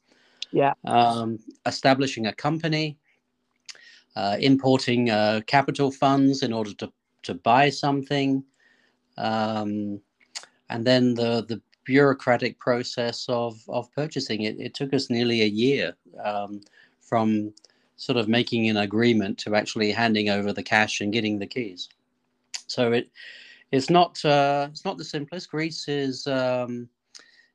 Yeah. 0.51 0.74
Um, 0.86 1.39
establishing 1.66 2.27
a 2.27 2.34
company, 2.34 2.98
uh, 4.16 4.38
importing 4.39 5.12
uh, 5.12 5.42
capital 5.46 5.92
funds 5.92 6.42
in 6.42 6.51
order 6.51 6.74
to, 6.75 6.92
to 7.24 7.36
buy 7.36 7.70
something. 7.70 8.44
Um, 9.18 10.01
and 10.70 10.86
then 10.86 11.13
the, 11.13 11.46
the 11.48 11.62
bureaucratic 11.88 12.60
process 12.60 13.25
of 13.29 13.58
of 13.70 13.91
purchasing 13.94 14.41
it. 14.44 14.60
It 14.60 14.74
took 14.75 14.94
us 14.94 15.10
nearly 15.10 15.41
a 15.41 15.56
year 15.65 15.96
um, 16.24 16.62
from 17.00 17.53
sort 17.96 18.17
of 18.17 18.27
making 18.27 18.70
an 18.70 18.77
agreement 18.77 19.39
to 19.39 19.56
actually 19.56 19.91
handing 19.91 20.29
over 20.29 20.53
the 20.53 20.62
cash 20.62 21.01
and 21.01 21.13
getting 21.13 21.39
the 21.39 21.48
keys. 21.48 21.89
So 22.67 22.91
it 22.91 23.10
it's 23.72 23.89
not 23.89 24.24
uh, 24.25 24.67
it's 24.70 24.86
not 24.86 24.98
the 24.98 25.06
simplest. 25.06 25.50
Greece 25.50 25.88
is 25.88 26.27
um, 26.27 26.89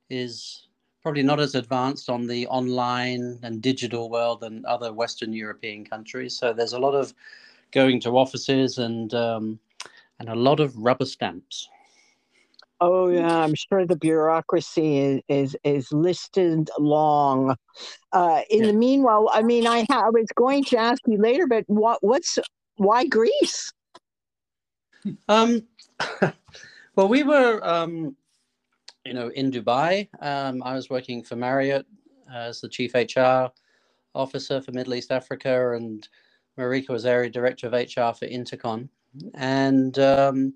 is 0.09 0.67
probably 1.03 1.23
not 1.23 1.41
as 1.41 1.55
advanced 1.55 2.09
on 2.09 2.27
the 2.27 2.47
online 2.47 3.39
and 3.43 3.61
digital 3.61 4.09
world 4.09 4.41
than 4.41 4.65
other 4.67 4.93
Western 4.93 5.33
European 5.33 5.85
countries. 5.85 6.37
So 6.39 6.53
there's 6.53 6.75
a 6.75 6.79
lot 6.79 6.95
of 6.95 7.13
going 7.73 8.01
to 8.01 8.17
offices 8.17 8.79
and 8.79 9.13
um, 9.13 9.59
and 10.21 10.29
a 10.31 10.35
lot 10.35 10.59
of 10.61 10.75
rubber 10.77 11.07
stamps. 11.07 11.69
Oh 12.85 13.07
yeah, 13.07 13.37
I'm 13.37 13.55
sure 13.55 13.87
the 13.87 13.95
bureaucracy 13.95 14.99
is 14.99 15.21
is, 15.29 15.57
is 15.63 15.93
listed 15.93 16.69
long. 16.81 17.55
Uh, 18.13 18.41
in 18.51 18.63
yeah. 18.63 18.67
the 18.67 18.73
meanwhile, 18.73 19.31
I 19.33 19.43
mean, 19.43 19.69
I, 19.69 19.87
ha- 19.89 20.07
I 20.07 20.11
was 20.11 20.27
going 20.35 20.65
to 20.65 20.79
ask 20.79 21.01
you 21.07 21.17
later, 21.17 21.47
but 21.47 21.63
what 21.69 21.99
what's 22.03 22.41
why 22.77 23.07
Greece? 23.07 23.73
Um, 25.29 25.67
well, 26.95 27.09
we 27.09 27.25
were, 27.25 27.61
um, 27.67 28.15
you 29.05 29.15
know, 29.15 29.31
in 29.31 29.51
Dubai. 29.51 30.09
Um, 30.21 30.63
I 30.63 30.75
was 30.75 30.89
working 30.89 31.25
for 31.25 31.35
Marriott 31.35 31.87
as 32.33 32.61
the 32.61 32.69
chief 32.69 32.95
HR 32.95 33.49
officer 34.15 34.61
for 34.61 34.71
Middle 34.71 34.95
East 34.95 35.11
Africa, 35.11 35.73
and 35.75 36.09
Marika 36.57 36.91
was 36.91 37.05
area 37.05 37.31
director 37.31 37.67
of 37.67 37.73
HR 37.73 38.17
for 38.17 38.29
Intercon, 38.29 38.89
and 39.35 39.99
um, 39.99 40.55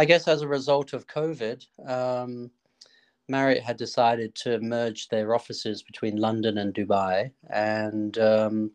I 0.00 0.06
guess 0.06 0.26
as 0.28 0.40
a 0.40 0.48
result 0.48 0.94
of 0.94 1.06
COVID, 1.06 1.66
um, 1.86 2.50
Marriott 3.28 3.62
had 3.62 3.76
decided 3.76 4.34
to 4.36 4.58
merge 4.60 5.08
their 5.08 5.34
offices 5.34 5.82
between 5.82 6.16
London 6.16 6.56
and 6.56 6.72
Dubai, 6.72 7.30
and 7.50 8.16
um, 8.16 8.70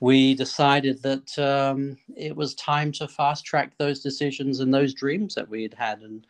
we 0.00 0.34
decided 0.34 1.00
that 1.04 1.38
um, 1.38 1.96
it 2.16 2.34
was 2.34 2.56
time 2.56 2.90
to 2.90 3.06
fast 3.06 3.44
track 3.44 3.74
those 3.78 4.00
decisions 4.00 4.58
and 4.58 4.74
those 4.74 4.94
dreams 4.94 5.32
that 5.36 5.48
we 5.48 5.62
had 5.62 5.74
had. 5.74 6.00
And 6.00 6.26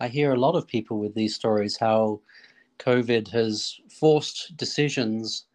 I 0.00 0.08
hear 0.08 0.34
a 0.34 0.44
lot 0.46 0.54
of 0.54 0.68
people 0.68 0.98
with 0.98 1.14
these 1.14 1.34
stories 1.34 1.78
how 1.78 2.20
COVID 2.80 3.28
has 3.28 3.80
forced 3.98 4.58
decisions 4.58 5.46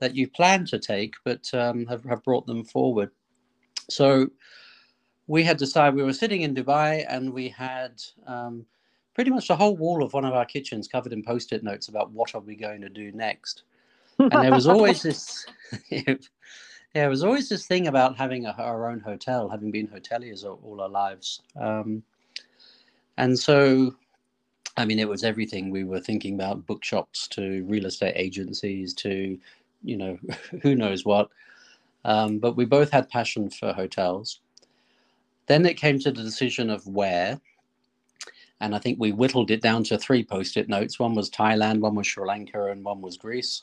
that 0.00 0.14
you 0.14 0.28
plan 0.28 0.66
to 0.66 0.78
take, 0.78 1.14
but 1.24 1.48
um, 1.54 1.86
have, 1.86 2.04
have 2.04 2.22
brought 2.24 2.46
them 2.46 2.62
forward. 2.62 3.10
So 3.88 4.28
we 5.26 5.42
had 5.42 5.56
decided 5.56 5.94
we 5.94 6.02
were 6.02 6.12
sitting 6.12 6.42
in 6.42 6.54
Dubai 6.54 7.04
and 7.08 7.32
we 7.32 7.48
had 7.48 8.02
um, 8.26 8.66
pretty 9.14 9.30
much 9.30 9.48
the 9.48 9.56
whole 9.56 9.76
wall 9.76 10.02
of 10.02 10.12
one 10.12 10.24
of 10.24 10.34
our 10.34 10.44
kitchens 10.44 10.88
covered 10.88 11.12
in 11.12 11.22
post-it 11.22 11.62
notes 11.62 11.88
about 11.88 12.10
what 12.10 12.34
are 12.34 12.40
we 12.40 12.56
going 12.56 12.80
to 12.80 12.88
do 12.88 13.12
next. 13.12 13.62
And 14.18 14.30
there 14.30 14.52
was 14.52 14.66
always 14.66 15.02
this, 15.08 15.46
yeah, 15.88 16.14
there 16.92 17.08
was 17.08 17.24
always 17.24 17.48
this 17.48 17.66
thing 17.66 17.88
about 17.88 18.16
having 18.16 18.46
a, 18.46 18.52
our 18.58 18.90
own 18.90 19.00
hotel, 19.00 19.48
having 19.48 19.70
been 19.70 19.88
hoteliers 19.88 20.44
all, 20.44 20.60
all 20.64 20.80
our 20.80 20.88
lives. 20.88 21.42
Um, 21.60 22.02
and 23.16 23.38
so, 23.38 23.94
I 24.76 24.84
mean, 24.84 24.98
it 24.98 25.08
was 25.08 25.24
everything. 25.24 25.70
We 25.70 25.84
were 25.84 26.00
thinking 26.00 26.34
about 26.34 26.66
bookshops 26.66 27.28
to 27.28 27.64
real 27.64 27.86
estate 27.86 28.14
agencies 28.16 28.92
to, 28.94 29.38
you 29.82 29.96
know, 29.96 30.18
who 30.62 30.74
knows 30.74 31.04
what. 31.04 31.30
Um, 32.04 32.38
but 32.38 32.56
we 32.56 32.66
both 32.66 32.90
had 32.90 33.08
passion 33.08 33.48
for 33.48 33.72
hotels. 33.72 34.40
Then 35.46 35.66
it 35.66 35.76
came 35.76 35.98
to 36.00 36.10
the 36.10 36.22
decision 36.22 36.70
of 36.70 36.86
where. 36.86 37.40
And 38.60 38.74
I 38.74 38.78
think 38.78 38.98
we 38.98 39.12
whittled 39.12 39.50
it 39.50 39.60
down 39.60 39.84
to 39.84 39.98
three 39.98 40.24
post 40.24 40.56
it 40.56 40.68
notes. 40.68 40.98
One 40.98 41.14
was 41.14 41.30
Thailand, 41.30 41.80
one 41.80 41.94
was 41.94 42.06
Sri 42.06 42.24
Lanka, 42.24 42.66
and 42.66 42.84
one 42.84 43.02
was 43.02 43.16
Greece. 43.16 43.62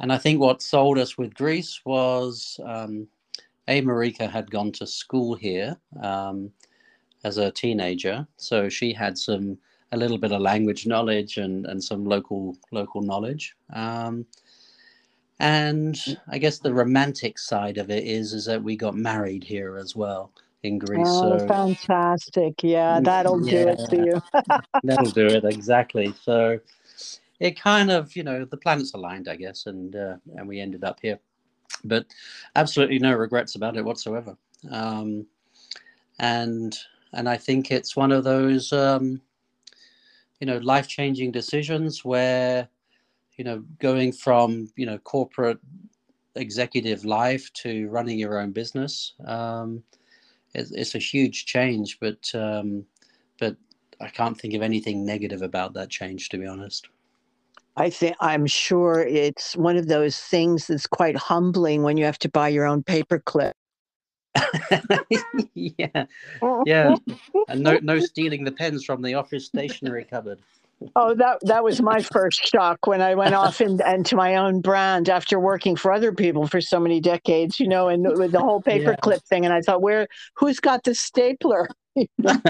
And 0.00 0.12
I 0.12 0.18
think 0.18 0.40
what 0.40 0.62
sold 0.62 0.98
us 0.98 1.16
with 1.16 1.34
Greece 1.34 1.80
was 1.84 2.58
um, 2.64 3.06
A. 3.68 3.80
Marika 3.82 4.28
had 4.28 4.50
gone 4.50 4.72
to 4.72 4.86
school 4.86 5.34
here 5.34 5.76
um, 6.02 6.50
as 7.22 7.38
a 7.38 7.52
teenager. 7.52 8.26
So 8.36 8.68
she 8.68 8.92
had 8.92 9.16
some 9.16 9.58
a 9.92 9.96
little 9.96 10.18
bit 10.18 10.32
of 10.32 10.40
language 10.40 10.86
knowledge 10.86 11.36
and, 11.36 11.66
and 11.66 11.82
some 11.82 12.04
local 12.04 12.56
local 12.72 13.02
knowledge. 13.02 13.54
Um, 13.72 14.26
and 15.38 15.98
I 16.28 16.38
guess 16.38 16.58
the 16.58 16.72
romantic 16.72 17.38
side 17.38 17.78
of 17.78 17.90
it 17.90 18.04
is 18.04 18.32
is 18.32 18.46
that 18.46 18.62
we 18.62 18.74
got 18.74 18.94
married 18.96 19.44
here 19.44 19.76
as 19.76 19.94
well 19.94 20.32
in 20.62 20.78
Greece. 20.78 21.06
Oh, 21.06 21.38
so, 21.38 21.46
fantastic! 21.46 22.62
Yeah, 22.62 23.00
mm, 23.00 23.04
that'll 23.04 23.44
yeah, 23.44 23.50
do 23.50 23.68
it 23.68 23.80
for 23.88 23.96
you. 23.96 24.22
that'll 24.84 25.10
do 25.10 25.26
it 25.26 25.44
exactly. 25.44 26.14
So 26.22 26.58
it 27.40 27.58
kind 27.58 27.90
of, 27.90 28.14
you 28.14 28.22
know, 28.22 28.44
the 28.44 28.56
planets 28.56 28.94
aligned, 28.94 29.28
I 29.28 29.36
guess, 29.36 29.66
and 29.66 29.94
uh, 29.96 30.16
and 30.36 30.46
we 30.46 30.60
ended 30.60 30.84
up 30.84 30.98
here. 31.02 31.18
But 31.84 32.06
absolutely 32.54 32.98
no 32.98 33.14
regrets 33.14 33.56
about 33.56 33.76
it 33.76 33.84
whatsoever. 33.84 34.36
Um, 34.70 35.26
and 36.20 36.76
and 37.12 37.28
I 37.28 37.36
think 37.36 37.70
it's 37.70 37.96
one 37.96 38.12
of 38.12 38.24
those, 38.24 38.72
um, 38.72 39.20
you 40.40 40.46
know, 40.46 40.58
life 40.58 40.86
changing 40.86 41.32
decisions 41.32 42.04
where, 42.04 42.68
you 43.36 43.44
know, 43.44 43.64
going 43.80 44.12
from 44.12 44.70
you 44.76 44.86
know 44.86 44.98
corporate 44.98 45.58
executive 46.36 47.04
life 47.04 47.52
to 47.54 47.88
running 47.88 48.18
your 48.18 48.38
own 48.38 48.52
business. 48.52 49.14
Um, 49.26 49.82
it's, 50.54 50.70
it's 50.70 50.94
a 50.94 50.98
huge 50.98 51.46
change, 51.46 51.98
but 52.00 52.30
um, 52.34 52.84
but 53.38 53.56
I 54.00 54.08
can't 54.08 54.38
think 54.38 54.54
of 54.54 54.62
anything 54.62 55.04
negative 55.04 55.42
about 55.42 55.74
that 55.74 55.90
change, 55.90 56.28
to 56.30 56.38
be 56.38 56.46
honest. 56.46 56.88
I 57.76 57.88
think 57.88 58.16
I'm 58.20 58.46
sure 58.46 59.00
it's 59.00 59.56
one 59.56 59.76
of 59.76 59.88
those 59.88 60.18
things 60.18 60.66
that's 60.66 60.86
quite 60.86 61.16
humbling 61.16 61.82
when 61.82 61.96
you 61.96 62.04
have 62.04 62.18
to 62.18 62.28
buy 62.28 62.48
your 62.48 62.66
own 62.66 62.82
paperclip. 62.82 63.52
yeah, 65.54 66.04
yeah, 66.66 66.94
and 67.48 67.62
no 67.62 67.78
no 67.82 67.98
stealing 68.00 68.44
the 68.44 68.52
pens 68.52 68.84
from 68.84 69.02
the 69.02 69.14
office 69.14 69.46
stationery 69.46 70.04
cupboard. 70.04 70.38
Oh, 70.96 71.14
that 71.14 71.38
that 71.42 71.64
was 71.64 71.80
my 71.80 72.02
first 72.02 72.46
shock 72.46 72.86
when 72.86 73.00
I 73.00 73.14
went 73.14 73.34
off 73.34 73.60
in, 73.60 73.80
into 73.86 74.16
my 74.16 74.36
own 74.36 74.60
brand 74.60 75.08
after 75.08 75.38
working 75.38 75.76
for 75.76 75.92
other 75.92 76.12
people 76.12 76.46
for 76.46 76.60
so 76.60 76.80
many 76.80 77.00
decades, 77.00 77.60
you 77.60 77.68
know, 77.68 77.88
and 77.88 78.04
with 78.18 78.32
the 78.32 78.40
whole 78.40 78.62
paperclip 78.62 79.12
yeah. 79.12 79.28
thing. 79.28 79.44
And 79.44 79.54
I 79.54 79.60
thought, 79.60 79.82
where 79.82 80.08
who's 80.34 80.60
got 80.60 80.84
the 80.84 80.94
stapler? 80.94 81.68
but 82.18 82.40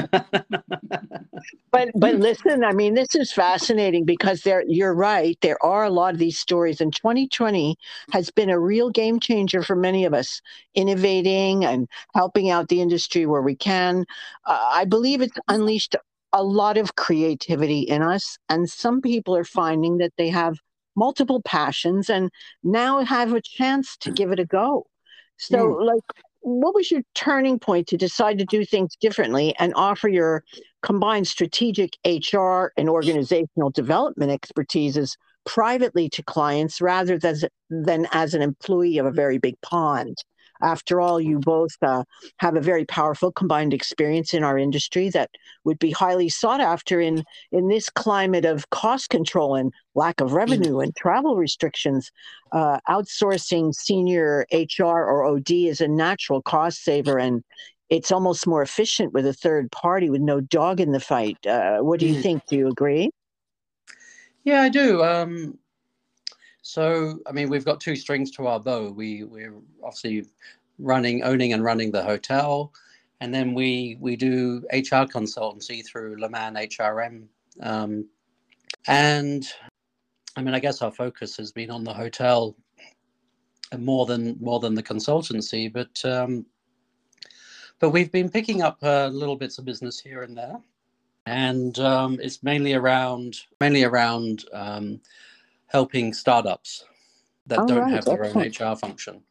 but 1.97 2.15
listen, 2.17 2.63
I 2.63 2.73
mean, 2.73 2.95
this 2.95 3.15
is 3.15 3.33
fascinating 3.33 4.05
because 4.05 4.43
there 4.43 4.63
you're 4.69 4.95
right. 4.95 5.37
There 5.41 5.63
are 5.65 5.85
a 5.85 5.91
lot 5.91 6.15
of 6.15 6.21
these 6.21 6.39
stories, 6.39 6.81
and 6.81 6.95
2020 6.95 7.77
has 8.13 8.31
been 8.31 8.51
a 8.51 8.61
real 8.61 8.91
game 8.91 9.19
changer 9.19 9.63
for 9.63 9.75
many 9.75 10.05
of 10.05 10.15
us, 10.15 10.41
innovating 10.75 11.65
and 11.65 11.89
helping 12.15 12.51
out 12.51 12.69
the 12.69 12.81
industry 12.81 13.27
where 13.27 13.43
we 13.43 13.57
can. 13.57 14.07
Uh, 14.47 14.71
I 14.73 14.85
believe 14.85 15.21
it's 15.21 15.39
unleashed 15.49 15.97
a 16.33 16.43
lot 16.43 16.77
of 16.79 16.95
creativity 16.97 17.81
in 17.81 18.03
us, 18.03 18.39
and 18.49 18.69
some 18.69 19.01
people 19.01 19.37
are 19.37 19.45
finding 19.45 19.99
that 19.99 20.13
they 20.17 20.29
have 20.29 20.57
multiple 20.97 21.43
passions 21.43 22.11
and 22.11 22.31
now 22.63 23.05
have 23.05 23.33
a 23.33 23.41
chance 23.41 23.97
to 23.99 24.11
give 24.11 24.31
it 24.31 24.39
a 24.39 24.45
go. 24.45 24.87
So, 25.39 25.59
mm. 25.59 25.85
like, 25.85 26.03
what 26.41 26.75
was 26.75 26.91
your 26.91 27.03
turning 27.15 27.59
point 27.59 27.87
to 27.89 27.97
decide 27.97 28.39
to 28.39 28.45
do 28.45 28.65
things 28.65 28.97
differently 29.01 29.55
and 29.59 29.73
offer 29.77 30.09
your 30.09 30.43
combined 30.83 31.29
strategic 31.29 31.97
HR 32.05 32.73
and 32.77 32.89
organizational 32.89 33.71
development 33.71 34.33
expertises 34.33 35.17
privately 35.45 36.09
to 36.11 36.23
clients 36.23 36.81
rather 36.81 37.19
than, 37.19 37.37
than 37.71 38.07
as 38.13 38.35
an 38.35 38.43
employee 38.43 38.99
of 38.99 39.07
a 39.07 39.13
very 39.13 39.39
big 39.39 39.61
pond? 39.63 40.17
After 40.63 41.01
all, 41.01 41.21
you 41.21 41.39
both 41.39 41.73
uh, 41.83 42.05
have 42.39 42.57
a 42.57 42.61
very 42.61 42.85
powerful 42.85 43.33
combined 43.33 43.75
experience 43.75 44.33
in 44.33 44.45
our 44.45 44.57
industry 44.57 45.09
that 45.11 45.31
would 45.65 45.79
be 45.79 45.91
highly 45.91 46.29
sought 46.29 46.61
after 46.61 47.01
in, 47.01 47.25
in 47.51 47.69
this 47.69 47.91
climate 47.91 48.45
of 48.45 48.71
cost 48.71 49.11
control 49.11 49.55
and 49.55 49.73
lack 49.95 50.21
of 50.21 50.33
revenue 50.33 50.81
and 50.81 50.95
travel 50.97 51.37
restrictions. 51.37 52.11
Uh, 52.53 52.79
outsourcing 52.89 53.75
senior 53.75 54.47
HR 54.53 54.85
or 54.85 55.25
OD 55.25 55.51
is 55.51 55.81
a 55.81 55.89
natural 55.89 56.43
cost 56.43 56.85
saver 56.85 57.19
and 57.19 57.43
it's 57.91 58.11
almost 58.11 58.47
more 58.47 58.63
efficient 58.63 59.13
with 59.13 59.27
a 59.27 59.35
third 59.35 59.71
party 59.71 60.09
with 60.09 60.23
no 60.23 60.41
dog 60.41 60.81
in 60.81 60.93
the 60.93 61.01
fight. 61.01 61.47
Uh, 61.47 61.79
what 61.81 62.01
do 62.01 62.07
you 62.07 62.15
mm. 62.15 62.23
think? 62.23 62.47
Do 62.47 62.57
you 62.57 62.69
agree? 62.69 63.11
Yeah, 64.45 64.63
I 64.63 64.71
do. 64.71 65.05
Um, 65.05 65.59
so, 66.63 67.19
I 67.27 67.33
mean, 67.33 67.51
we've 67.51 67.65
got 67.65 67.81
two 67.81 67.97
strings 67.97 68.31
to 68.33 68.47
our 68.47 68.61
bow. 68.61 68.91
We 68.91 69.25
we're 69.25 69.55
obviously 69.83 70.25
running, 70.79 71.25
owning, 71.25 71.53
and 71.53 71.65
running 71.65 71.91
the 71.91 72.03
hotel, 72.03 72.73
and 73.21 73.35
then 73.35 73.53
we 73.53 73.97
we 74.01 74.15
do 74.15 74.63
HR 74.73 75.05
consultancy 75.11 75.85
through 75.85 76.17
Le 76.19 76.23
Leman 76.23 76.55
HRM. 76.55 77.27
Um, 77.61 78.09
and 78.87 79.45
I 80.37 80.43
mean, 80.43 80.55
I 80.55 80.61
guess 80.61 80.83
our 80.83 80.93
focus 80.93 81.37
has 81.37 81.51
been 81.51 81.71
on 81.71 81.83
the 81.83 81.93
hotel 81.93 82.57
more 83.77 84.07
than 84.07 84.37
more 84.41 84.61
than 84.61 84.75
the 84.75 84.83
consultancy, 84.85 85.71
but 85.71 86.05
um, 86.05 86.47
but 87.81 87.91
we've 87.91 88.13
been 88.13 88.31
picking 88.31 88.63
up 88.63 88.79
uh, 88.85 89.09
little 89.09 89.37
bits 89.37 89.59
of 89.59 89.65
business 89.65 89.99
here 89.99 90.23
and 90.23 90.39
there, 90.39 90.61
and 91.27 91.77
um, 91.81 92.21
it's 92.23 92.45
mainly 92.45 92.75
around 92.75 93.41
mainly 93.61 93.83
around 93.83 94.45
um, 94.53 95.01
helping 95.73 96.13
startups 96.13 96.85
that 97.47 97.61
oh, 97.61 97.67
don't 97.67 97.79
right. 97.79 97.95
have 97.95 98.05
their 98.05 98.23
Excellent. 98.23 98.61
own 98.61 98.69
HR 98.71 98.77
function, 98.77 99.23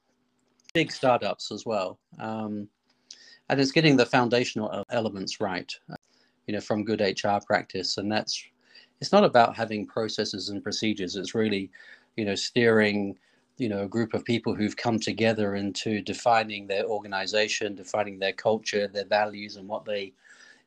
big 0.73 0.91
startups 0.91 1.51
as 1.51 1.65
well. 1.67 1.99
Um, 2.19 2.67
and 3.49 3.59
it's 3.59 3.71
getting 3.71 3.95
the 3.95 4.05
foundational 4.05 4.83
elements 4.89 5.39
right, 5.39 5.71
you 6.47 6.53
know, 6.53 6.59
from 6.59 6.83
good 6.83 6.99
HR 6.99 7.37
practice. 7.45 7.97
And 7.97 8.11
that's, 8.11 8.43
it's 8.99 9.11
not 9.11 9.23
about 9.23 9.55
having 9.55 9.85
processes 9.85 10.49
and 10.49 10.63
procedures. 10.63 11.15
It's 11.15 11.35
really, 11.35 11.69
you 12.17 12.25
know, 12.25 12.35
steering, 12.35 13.17
you 13.57 13.69
know, 13.69 13.83
a 13.83 13.87
group 13.87 14.15
of 14.15 14.25
people 14.25 14.55
who've 14.55 14.75
come 14.75 14.99
together 14.99 15.55
into 15.55 16.01
defining 16.01 16.65
their 16.65 16.85
organization, 16.85 17.75
defining 17.75 18.17
their 18.17 18.33
culture, 18.33 18.87
their 18.87 19.05
values, 19.05 19.57
and 19.57 19.67
what 19.67 19.85
they 19.85 20.13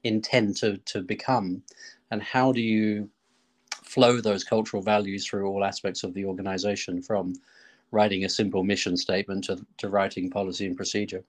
intend 0.05 0.57
to, 0.59 0.77
to 0.79 1.01
become. 1.03 1.63
And 2.13 2.23
how 2.23 2.53
do 2.53 2.61
you 2.61 3.11
flow 3.95 4.21
those 4.21 4.43
cultural 4.43 4.83
values 4.83 5.25
through 5.27 5.47
all 5.47 5.65
aspects 5.65 6.03
of 6.03 6.13
the 6.15 6.25
organization 6.25 7.01
from 7.01 7.33
writing 7.93 8.25
a 8.25 8.29
simple 8.29 8.65
mission 8.65 8.97
statement 8.97 9.45
to, 9.45 9.65
to 9.79 9.89
writing 9.89 10.29
policy 10.29 10.67
and 10.67 10.77
procedure. 10.77 11.23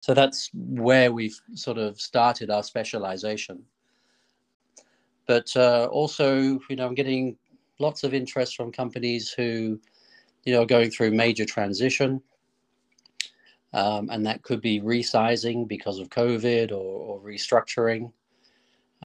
So 0.00 0.14
that's 0.14 0.50
where 0.54 1.12
we've 1.12 1.38
sort 1.54 1.78
of 1.78 2.00
started 2.00 2.50
our 2.50 2.62
specialization. 2.62 3.64
But 5.26 5.48
uh, 5.56 5.88
also, 5.90 6.60
you 6.68 6.76
know, 6.76 6.86
I'm 6.86 6.94
getting 6.94 7.36
lots 7.78 8.04
of 8.04 8.14
interest 8.14 8.54
from 8.56 8.70
companies 8.70 9.30
who, 9.30 9.80
you 10.44 10.52
know, 10.52 10.62
are 10.62 10.66
going 10.66 10.90
through 10.90 11.10
major 11.10 11.46
transition. 11.46 12.22
Um, 13.72 14.08
and 14.12 14.24
that 14.26 14.42
could 14.42 14.60
be 14.60 14.80
resizing 14.80 15.66
because 15.66 15.98
of 15.98 16.10
COVID 16.10 16.70
or, 16.70 16.74
or 16.74 17.20
restructuring 17.20 18.12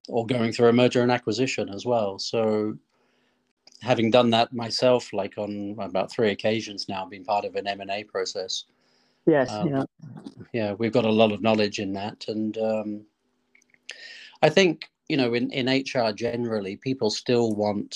or 0.10 0.28
going 0.28 0.52
through 0.52 0.68
a 0.68 0.74
merger 0.74 1.02
and 1.02 1.12
acquisition 1.12 1.70
as 1.70 1.86
well. 1.86 2.20
So 2.20 2.78
having 3.82 4.12
done 4.12 4.30
that 4.32 4.54
myself, 4.54 5.14
like 5.14 5.38
on 5.38 5.76
about 5.80 6.12
three 6.12 6.32
occasions 6.32 6.88
now, 6.90 7.06
been 7.06 7.24
part 7.24 7.46
of 7.46 7.56
an 7.56 7.68
M 7.68 7.82
and 7.82 7.92
A 7.92 8.04
process. 8.04 8.66
Yes, 9.26 9.52
um, 9.52 9.68
yeah, 9.68 9.84
yeah, 10.54 10.74
we've 10.74 10.92
got 10.92 11.06
a 11.06 11.12
lot 11.12 11.32
of 11.32 11.42
knowledge 11.42 11.80
in 11.80 11.94
that, 11.94 12.26
and 12.28 12.58
um, 12.58 13.06
I 14.42 14.50
think 14.50 14.90
you 15.08 15.18
know, 15.18 15.34
in 15.34 15.52
in 15.52 15.68
HR 15.68 16.12
generally, 16.12 16.78
people 16.78 17.10
still 17.10 17.56
want, 17.56 17.96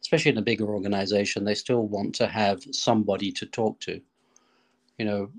especially 0.00 0.30
in 0.30 0.38
a 0.38 0.42
bigger 0.42 0.72
organization, 0.72 1.44
they 1.44 1.54
still 1.54 1.86
want 1.86 2.14
to 2.16 2.26
have 2.26 2.62
somebody 2.72 3.32
to 3.32 3.46
talk 3.46 3.80
to. 3.80 4.00
You 4.98 5.04
know, 5.04 5.30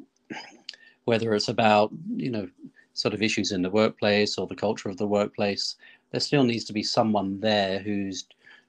whether 1.06 1.34
it's 1.34 1.48
about 1.48 1.92
you 2.16 2.30
know 2.30 2.48
sort 2.94 3.14
of 3.14 3.22
issues 3.22 3.52
in 3.52 3.62
the 3.62 3.70
workplace 3.70 4.38
or 4.38 4.48
the 4.48 4.56
culture 4.56 4.90
of 4.90 4.98
the 4.98 5.08
workplace, 5.08 5.76
there 6.12 6.20
still 6.20 6.44
needs 6.44 6.66
to 6.66 6.74
be 6.74 6.84
someone 6.84 7.40
there 7.40 7.80
who's 7.80 8.26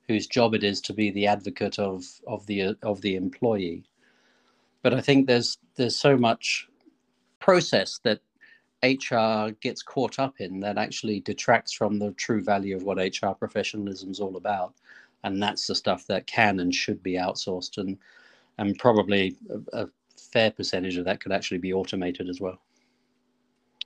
whose 0.09 0.27
job 0.27 0.55
it 0.55 0.65
is 0.65 0.81
to 0.83 0.93
be 0.93 1.11
the 1.11 1.27
advocate 1.27 1.79
of 1.79 2.05
of 2.27 2.47
the 2.47 2.77
of 2.83 3.01
the 3.03 3.17
employee. 3.17 3.85
But 4.83 4.95
I 4.95 5.01
think 5.01 5.27
there's 5.27 5.59
there's 5.77 5.97
so 5.97 6.17
much 6.17 6.69
process 7.41 8.01
that 8.05 8.21
HR 8.85 9.53
gets 9.61 9.83
caught 9.83 10.19
up 10.19 10.41
in 10.41 10.61
that 10.61 10.79
actually 10.79 11.21
detracts 11.21 11.73
from 11.73 11.99
the 11.99 12.13
true 12.13 12.43
value 12.43 12.77
of 12.77 12.85
what 12.85 12.99
HR 12.99 13.33
professionalism 13.33 14.11
is 14.11 14.21
all 14.21 14.37
about, 14.37 14.75
and 15.25 15.43
that's 15.43 15.67
the 15.67 15.75
stuff 15.75 16.07
that 16.09 16.27
can 16.27 16.61
and 16.61 16.75
should 16.75 17.03
be 17.03 17.15
outsourced, 17.15 17.79
and 17.79 17.99
and 18.59 18.79
probably 18.79 19.37
a, 19.75 19.85
a 19.85 19.89
fair 20.19 20.51
percentage 20.51 20.97
of 20.97 21.05
that 21.07 21.21
could 21.21 21.33
actually 21.33 21.59
be 21.59 21.73
automated 21.75 22.29
as 22.29 22.41
well. 22.41 22.61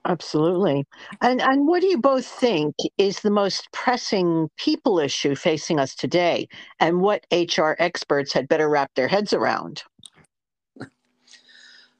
Absolutely. 0.05 0.83
And 1.21 1.41
and 1.41 1.67
what 1.67 1.81
do 1.81 1.87
you 1.87 1.99
both 1.99 2.25
think 2.25 2.75
is 2.97 3.19
the 3.19 3.29
most 3.29 3.71
pressing 3.71 4.49
people 4.57 4.99
issue 4.99 5.35
facing 5.35 5.79
us 5.79 5.93
today 5.93 6.47
and 6.79 7.01
what 7.01 7.25
HR 7.31 7.73
experts 7.77 8.33
had 8.33 8.47
better 8.47 8.67
wrap 8.67 8.91
their 8.95 9.07
heads 9.07 9.31
around? 9.31 9.83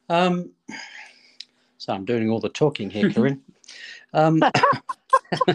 Um, 0.10 0.52
so 1.78 1.94
I'm 1.94 2.06
doing 2.06 2.30
all 2.30 2.40
the 2.40 2.50
talking 2.50 2.90
here, 2.90 3.10
Corinne. 3.14 3.42
um, 4.14 4.42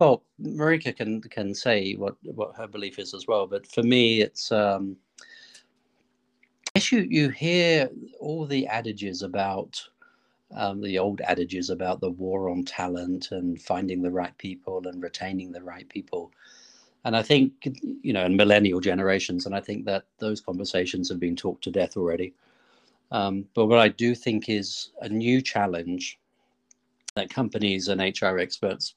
well, 0.00 0.24
Marika 0.42 0.94
can 0.94 1.20
can 1.22 1.54
say 1.54 1.94
what 1.94 2.16
what 2.22 2.56
her 2.56 2.66
belief 2.66 2.98
is 2.98 3.14
as 3.14 3.28
well, 3.28 3.46
but 3.46 3.64
for 3.66 3.84
me, 3.84 4.22
it's 4.22 4.50
um, 4.50 4.96
you 6.90 7.06
you 7.08 7.28
hear 7.28 7.88
all 8.20 8.44
the 8.44 8.66
adages 8.66 9.22
about 9.22 9.80
um, 10.54 10.80
the 10.80 10.98
old 10.98 11.20
adages 11.22 11.70
about 11.70 12.00
the 12.00 12.10
war 12.10 12.48
on 12.48 12.64
talent 12.64 13.32
and 13.32 13.60
finding 13.60 14.02
the 14.02 14.10
right 14.10 14.36
people 14.38 14.86
and 14.86 15.02
retaining 15.02 15.52
the 15.52 15.62
right 15.62 15.88
people. 15.88 16.32
And 17.04 17.16
I 17.16 17.22
think, 17.22 17.52
you 18.02 18.12
know, 18.12 18.24
and 18.24 18.36
millennial 18.36 18.80
generations, 18.80 19.46
and 19.46 19.54
I 19.54 19.60
think 19.60 19.84
that 19.84 20.04
those 20.18 20.40
conversations 20.40 21.08
have 21.08 21.20
been 21.20 21.36
talked 21.36 21.62
to 21.64 21.70
death 21.70 21.96
already. 21.96 22.34
Um, 23.12 23.46
but 23.54 23.66
what 23.66 23.78
I 23.78 23.88
do 23.88 24.14
think 24.14 24.48
is 24.48 24.90
a 25.00 25.08
new 25.08 25.40
challenge 25.40 26.18
that 27.14 27.30
companies 27.30 27.88
and 27.88 28.00
HR 28.00 28.38
experts 28.38 28.94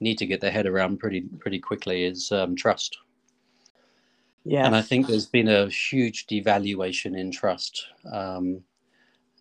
need 0.00 0.18
to 0.18 0.26
get 0.26 0.40
their 0.40 0.50
head 0.50 0.66
around 0.66 0.98
pretty 0.98 1.22
pretty 1.38 1.58
quickly 1.60 2.04
is 2.04 2.32
um, 2.32 2.56
trust. 2.56 2.98
Yeah, 4.44 4.66
and 4.66 4.76
I 4.76 4.82
think 4.82 5.06
there's 5.06 5.26
been 5.26 5.48
a 5.48 5.68
huge 5.68 6.26
devaluation 6.26 7.18
in 7.18 7.30
trust. 7.30 7.86
Um, 8.12 8.62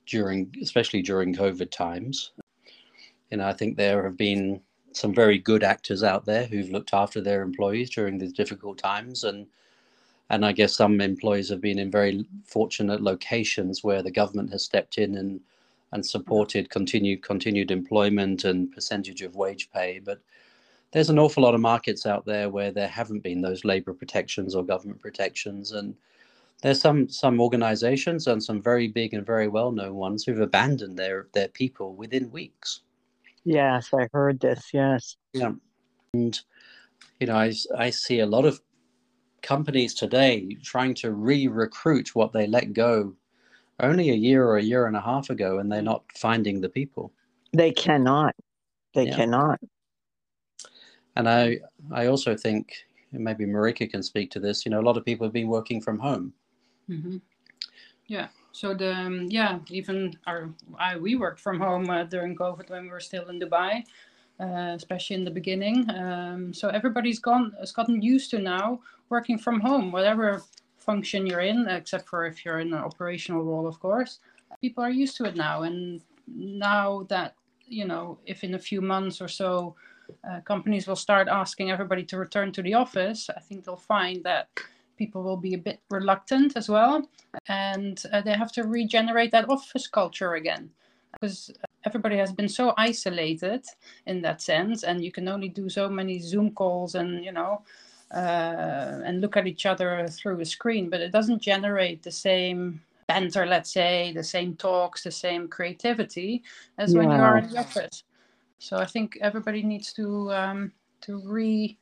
during, 0.06 0.54
especially 0.62 1.02
during 1.02 1.34
COVID 1.34 1.72
times. 1.72 2.32
Know, 3.32 3.48
I 3.48 3.54
think 3.54 3.78
there 3.78 4.04
have 4.04 4.18
been 4.18 4.62
some 4.92 5.14
very 5.14 5.40
good 5.40 5.64
actors 5.64 6.04
out 6.04 6.26
there 6.26 6.46
who've 6.46 6.70
looked 6.70 6.94
after 6.94 7.20
their 7.20 7.42
employees 7.42 7.90
during 7.90 8.18
these 8.18 8.34
difficult 8.34 8.78
times, 8.78 9.24
and 9.24 9.48
and 10.30 10.46
I 10.46 10.52
guess 10.52 10.76
some 10.76 11.02
employees 11.02 11.50
have 11.50 11.62
been 11.62 11.80
in 11.80 11.92
very 11.92 12.26
fortunate 12.46 13.02
locations 13.02 13.84
where 13.84 14.02
the 14.02 14.12
government 14.12 14.52
has 14.52 14.64
stepped 14.64 14.98
in 14.98 15.16
and 15.16 15.42
and 15.92 16.06
supported 16.06 16.70
continued 16.70 17.22
continued 17.22 17.72
employment 17.72 18.44
and 18.44 18.72
percentage 18.72 19.22
of 19.22 19.36
wage 19.36 19.70
pay. 19.72 20.00
But 20.00 20.22
there's 20.92 21.10
an 21.10 21.20
awful 21.20 21.44
lot 21.44 21.56
of 21.56 21.62
markets 21.62 22.06
out 22.06 22.26
there 22.26 22.50
where 22.50 22.72
there 22.72 22.88
haven't 22.88 23.22
been 23.22 23.42
those 23.42 23.66
labor 23.66 23.94
protections 23.94 24.56
or 24.56 24.64
government 24.64 25.02
protections, 25.02 25.72
and 25.72 25.96
there's 26.62 26.80
some 26.80 27.10
some 27.10 27.42
organizations 27.42 28.28
and 28.28 28.42
some 28.42 28.62
very 28.62 28.88
big 28.88 29.14
and 29.14 29.26
very 29.26 29.48
well 29.48 29.72
known 29.72 29.96
ones 29.96 30.24
who've 30.24 30.40
abandoned 30.40 30.98
their 30.98 31.28
their 31.34 31.50
people 31.50 31.96
within 31.96 32.32
weeks. 32.32 32.82
Yes, 33.44 33.90
I 33.94 34.08
heard 34.14 34.40
this. 34.40 34.70
Yes. 34.74 35.18
Yeah, 35.34 35.52
and 36.14 36.40
you 37.20 37.28
know, 37.28 37.36
I 37.36 37.54
I 37.78 37.90
see 37.90 38.20
a 38.20 38.26
lot 38.26 38.46
of 38.46 38.62
companies 39.42 39.94
today 39.94 40.58
trying 40.64 40.94
to 40.94 41.12
re-recruit 41.12 42.16
what 42.16 42.32
they 42.32 42.48
let 42.48 42.72
go 42.72 43.14
only 43.82 44.10
a 44.10 44.16
year 44.16 44.46
or 44.46 44.58
a 44.58 44.64
year 44.64 44.88
and 44.88 44.96
a 44.96 45.02
half 45.02 45.30
ago, 45.30 45.60
and 45.60 45.72
they're 45.72 45.82
not 45.82 46.04
finding 46.16 46.62
the 46.62 46.70
people. 46.70 47.12
They 47.52 47.72
cannot. 47.72 48.36
They 48.96 49.08
yeah. 49.08 49.16
cannot. 49.16 49.60
And 51.16 51.28
I 51.30 51.60
I 51.92 52.08
also 52.08 52.36
think 52.36 52.74
maybe 53.12 53.46
Marika 53.46 53.90
can 53.90 54.02
speak 54.02 54.32
to 54.32 54.40
this. 54.40 54.66
You 54.66 54.72
know, 54.72 54.80
a 54.80 54.88
lot 54.88 54.98
of 54.98 55.06
people 55.06 55.26
have 55.26 55.34
been 55.34 55.48
working 55.48 55.82
from 55.82 56.00
home. 56.00 56.34
Mm-hmm. 56.90 57.18
Yeah. 58.08 58.28
So 58.52 58.74
the 58.74 58.94
um, 58.94 59.28
yeah 59.30 59.60
even 59.70 60.14
our 60.28 60.50
I 60.78 60.98
we 60.98 61.16
worked 61.16 61.40
from 61.40 61.60
home 61.60 61.90
uh, 61.90 62.04
during 62.04 62.36
COVID 62.36 62.70
when 62.70 62.84
we 62.84 62.90
were 62.90 63.00
still 63.00 63.28
in 63.30 63.40
Dubai, 63.40 63.84
uh, 64.40 64.74
especially 64.76 65.16
in 65.16 65.24
the 65.24 65.32
beginning. 65.32 65.90
Um, 65.90 66.54
so 66.54 66.70
everybody's 66.70 67.20
gone 67.20 67.54
has 67.60 67.72
gotten 67.72 68.02
used 68.02 68.30
to 68.32 68.40
now 68.40 68.82
working 69.10 69.38
from 69.38 69.60
home, 69.60 69.92
whatever 69.92 70.44
function 70.78 71.26
you're 71.26 71.40
in, 71.40 71.68
except 71.68 72.08
for 72.08 72.26
if 72.26 72.44
you're 72.44 72.60
in 72.60 72.74
an 72.74 72.80
operational 72.80 73.44
role, 73.44 73.68
of 73.68 73.80
course. 73.80 74.20
People 74.62 74.84
are 74.84 74.92
used 74.92 75.18
to 75.18 75.26
it 75.26 75.36
now, 75.36 75.64
and 75.64 76.02
now 76.28 77.04
that 77.10 77.36
you 77.68 77.86
know, 77.86 78.20
if 78.26 78.44
in 78.44 78.54
a 78.54 78.60
few 78.60 78.82
months 78.82 79.22
or 79.22 79.28
so, 79.28 79.76
uh, 80.30 80.42
companies 80.42 80.86
will 80.88 80.96
start 80.96 81.28
asking 81.28 81.72
everybody 81.72 82.04
to 82.04 82.18
return 82.18 82.52
to 82.52 82.62
the 82.62 82.74
office, 82.74 83.30
I 83.36 83.40
think 83.40 83.64
they'll 83.64 83.76
find 83.76 84.24
that 84.24 84.50
people 84.98 85.24
will 85.24 85.38
be 85.38 85.54
a 85.54 85.58
bit 85.58 85.82
reluctant 85.90 86.56
as 86.56 86.70
well, 86.70 87.08
and 87.48 88.02
uh, 88.12 88.22
they 88.22 88.34
have 88.34 88.52
to 88.54 88.64
regenerate 88.64 89.32
that 89.32 89.50
office 89.50 89.88
culture 89.88 90.36
again 90.36 90.70
because 91.14 91.52
everybody 91.86 92.18
has 92.18 92.32
been 92.32 92.50
so 92.50 92.74
isolated 92.78 93.66
in 94.08 94.22
that 94.22 94.42
sense, 94.42 94.84
and 94.84 95.04
you 95.04 95.12
can 95.12 95.28
only 95.28 95.50
do 95.50 95.70
so 95.70 95.90
many 95.90 96.20
Zoom 96.20 96.52
calls 96.52 96.96
and 96.96 97.24
you 97.24 97.32
know 97.32 97.62
uh, 98.14 99.02
and 99.06 99.22
look 99.22 99.38
at 99.38 99.48
each 99.48 99.66
other 99.66 100.08
through 100.08 100.40
a 100.40 100.46
screen, 100.46 100.90
but 100.90 101.02
it 101.02 101.12
doesn't 101.12 101.42
generate 101.42 102.04
the 102.04 102.12
same 102.12 102.82
banter, 103.08 103.46
let's 103.46 103.72
say, 103.74 104.14
the 104.14 104.24
same 104.24 104.56
talks, 104.56 105.04
the 105.04 105.12
same 105.12 105.48
creativity 105.48 106.44
as 106.78 106.94
yeah. 106.94 107.00
when 107.00 107.12
you 107.12 107.18
are 107.18 107.38
in 107.38 107.50
the 107.50 107.60
office. 107.60 108.04
So 108.60 108.78
I 108.78 108.86
think 108.86 109.18
everybody 109.22 109.64
needs 109.64 109.92
to 109.94 110.32
um, 110.32 110.72
to 111.02 111.22
re 111.26 111.78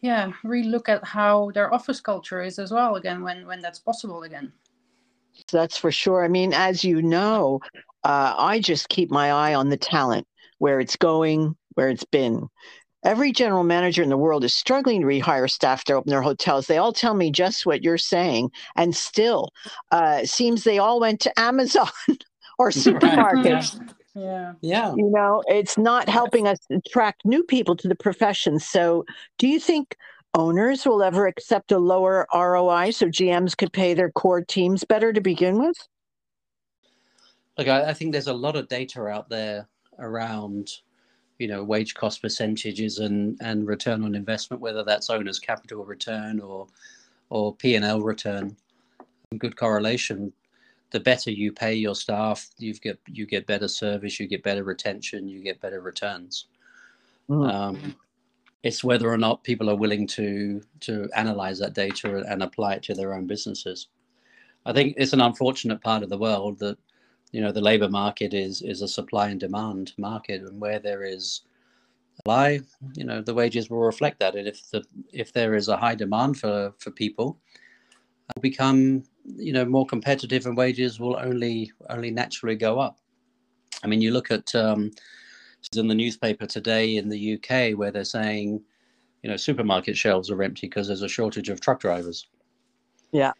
yeah 0.00 0.32
re-look 0.44 0.88
at 0.88 1.04
how 1.04 1.50
their 1.52 1.72
office 1.72 2.00
culture 2.00 2.42
is 2.42 2.58
as 2.58 2.70
well 2.70 2.96
again 2.96 3.22
when 3.22 3.46
when 3.46 3.60
that's 3.60 3.78
possible 3.78 4.22
again. 4.22 4.52
That's 5.52 5.76
for 5.76 5.92
sure. 5.92 6.24
I 6.24 6.28
mean, 6.28 6.52
as 6.52 6.84
you 6.84 7.02
know, 7.02 7.60
uh, 8.04 8.34
I 8.36 8.60
just 8.60 8.88
keep 8.88 9.10
my 9.10 9.30
eye 9.30 9.54
on 9.54 9.68
the 9.68 9.76
talent, 9.76 10.26
where 10.58 10.80
it's 10.80 10.96
going, 10.96 11.56
where 11.74 11.88
it's 11.88 12.04
been. 12.04 12.48
Every 13.04 13.30
general 13.30 13.62
manager 13.62 14.02
in 14.02 14.08
the 14.08 14.16
world 14.16 14.44
is 14.44 14.54
struggling 14.54 15.00
to 15.00 15.06
rehire 15.06 15.48
staff 15.48 15.84
to 15.84 15.94
open 15.94 16.10
their 16.10 16.22
hotels. 16.22 16.66
They 16.66 16.78
all 16.78 16.92
tell 16.92 17.14
me 17.14 17.30
just 17.30 17.64
what 17.64 17.84
you're 17.84 17.98
saying, 17.98 18.50
and 18.76 18.94
still, 18.94 19.50
uh, 19.92 20.24
seems 20.24 20.64
they 20.64 20.78
all 20.78 20.98
went 20.98 21.20
to 21.20 21.40
Amazon 21.40 21.88
or 22.58 22.70
supermarkets. 22.70 23.80
Yeah. 24.18 24.54
Yeah. 24.60 24.94
You 24.94 25.10
know, 25.10 25.42
it's 25.46 25.78
not 25.78 26.08
helping 26.08 26.46
us 26.46 26.58
attract 26.70 27.24
new 27.24 27.44
people 27.44 27.76
to 27.76 27.88
the 27.88 27.94
profession. 27.94 28.58
So, 28.58 29.04
do 29.38 29.46
you 29.46 29.60
think 29.60 29.96
owners 30.34 30.84
will 30.84 31.02
ever 31.02 31.26
accept 31.26 31.72
a 31.72 31.78
lower 31.78 32.26
ROI 32.34 32.90
so 32.90 33.06
GMs 33.06 33.56
could 33.56 33.72
pay 33.72 33.94
their 33.94 34.10
core 34.10 34.42
teams 34.42 34.84
better 34.84 35.12
to 35.12 35.20
begin 35.20 35.58
with? 35.58 35.76
Look, 37.56 37.68
I, 37.68 37.90
I 37.90 37.94
think 37.94 38.12
there's 38.12 38.28
a 38.28 38.32
lot 38.32 38.56
of 38.56 38.68
data 38.68 39.06
out 39.06 39.28
there 39.28 39.68
around 39.98 40.70
you 41.38 41.46
know 41.46 41.62
wage 41.62 41.94
cost 41.94 42.20
percentages 42.20 42.98
and 42.98 43.38
and 43.40 43.66
return 43.66 44.04
on 44.04 44.14
investment 44.14 44.60
whether 44.60 44.84
that's 44.84 45.10
owner's 45.10 45.38
capital 45.38 45.84
return 45.84 46.40
or 46.40 46.66
or 47.30 47.54
p&l 47.54 48.00
return 48.00 48.56
good 49.38 49.56
correlation 49.56 50.32
the 50.90 51.00
better 51.00 51.30
you 51.30 51.52
pay 51.52 51.74
your 51.74 51.94
staff 51.94 52.48
you 52.58 52.74
get 52.74 52.98
you 53.06 53.26
get 53.26 53.46
better 53.46 53.68
service 53.68 54.18
you 54.18 54.26
get 54.26 54.42
better 54.42 54.64
retention 54.64 55.28
you 55.28 55.42
get 55.42 55.60
better 55.60 55.80
returns. 55.80 56.46
Mm. 57.28 57.52
um, 57.52 57.96
it's 58.62 58.82
whether 58.82 59.08
or 59.08 59.18
not 59.18 59.44
people 59.44 59.70
are 59.70 59.76
willing 59.76 60.06
to 60.06 60.60
to 60.80 61.08
analyze 61.14 61.58
that 61.58 61.74
data 61.74 62.24
and 62.28 62.42
apply 62.42 62.74
it 62.74 62.82
to 62.84 62.94
their 62.94 63.14
own 63.14 63.26
businesses. 63.26 63.88
I 64.66 64.72
think 64.72 64.94
it's 64.96 65.12
an 65.12 65.20
unfortunate 65.20 65.80
part 65.80 66.02
of 66.02 66.08
the 66.08 66.18
world 66.18 66.58
that 66.58 66.78
you 67.32 67.40
know 67.40 67.52
the 67.52 67.60
labor 67.60 67.88
market 67.88 68.34
is 68.34 68.62
is 68.62 68.82
a 68.82 68.88
supply 68.88 69.28
and 69.28 69.38
demand 69.38 69.92
market 69.98 70.42
and 70.42 70.60
where 70.60 70.78
there 70.78 71.04
is 71.04 71.42
supply 72.16 72.60
you 72.94 73.04
know 73.04 73.20
the 73.22 73.34
wages 73.34 73.70
will 73.70 73.78
reflect 73.78 74.18
that. 74.20 74.34
And 74.34 74.48
if 74.48 74.70
the 74.70 74.82
if 75.12 75.32
there 75.32 75.54
is 75.54 75.68
a 75.68 75.76
high 75.76 75.94
demand 75.94 76.38
for 76.38 76.72
for 76.78 76.90
people 76.90 77.38
will 78.34 78.42
become 78.42 79.04
you 79.36 79.52
know 79.52 79.64
more 79.64 79.86
competitive 79.86 80.46
and 80.46 80.56
wages 80.56 80.98
will 81.00 81.16
only 81.16 81.72
only 81.90 82.10
naturally 82.10 82.56
go 82.56 82.78
up. 82.78 82.98
I 83.82 83.86
mean 83.86 84.00
you 84.00 84.10
look 84.10 84.30
at 84.30 84.54
um 84.54 84.90
in 85.76 85.88
the 85.88 85.94
newspaper 85.94 86.46
today 86.46 86.96
in 86.96 87.08
the 87.08 87.34
uk 87.34 87.76
where 87.76 87.90
they're 87.90 88.04
saying 88.04 88.62
you 89.22 89.30
know 89.30 89.36
supermarket 89.36 89.96
shelves 89.96 90.30
are 90.30 90.42
empty 90.42 90.68
because 90.68 90.86
there's 90.86 91.02
a 91.02 91.08
shortage 91.08 91.48
of 91.48 91.60
truck 91.60 91.80
drivers. 91.80 92.26
Yeah. 93.12 93.32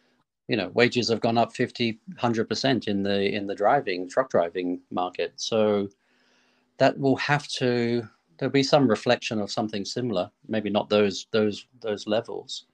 You 0.48 0.56
know 0.56 0.68
wages 0.74 1.08
have 1.08 1.20
gone 1.20 1.38
up 1.38 1.54
50 1.54 1.98
100% 2.16 2.88
in 2.88 3.02
the 3.02 3.34
in 3.34 3.46
the 3.46 3.54
driving 3.54 4.08
truck 4.08 4.30
driving 4.30 4.80
market. 4.90 5.32
So 5.36 5.88
that 6.78 6.98
will 6.98 7.16
have 7.16 7.46
to 7.48 8.08
there'll 8.38 8.52
be 8.52 8.62
some 8.62 8.88
reflection 8.88 9.40
of 9.40 9.50
something 9.50 9.84
similar 9.84 10.30
maybe 10.46 10.70
not 10.70 10.88
those 10.88 11.26
those 11.32 11.66
those 11.80 12.06
levels 12.06 12.66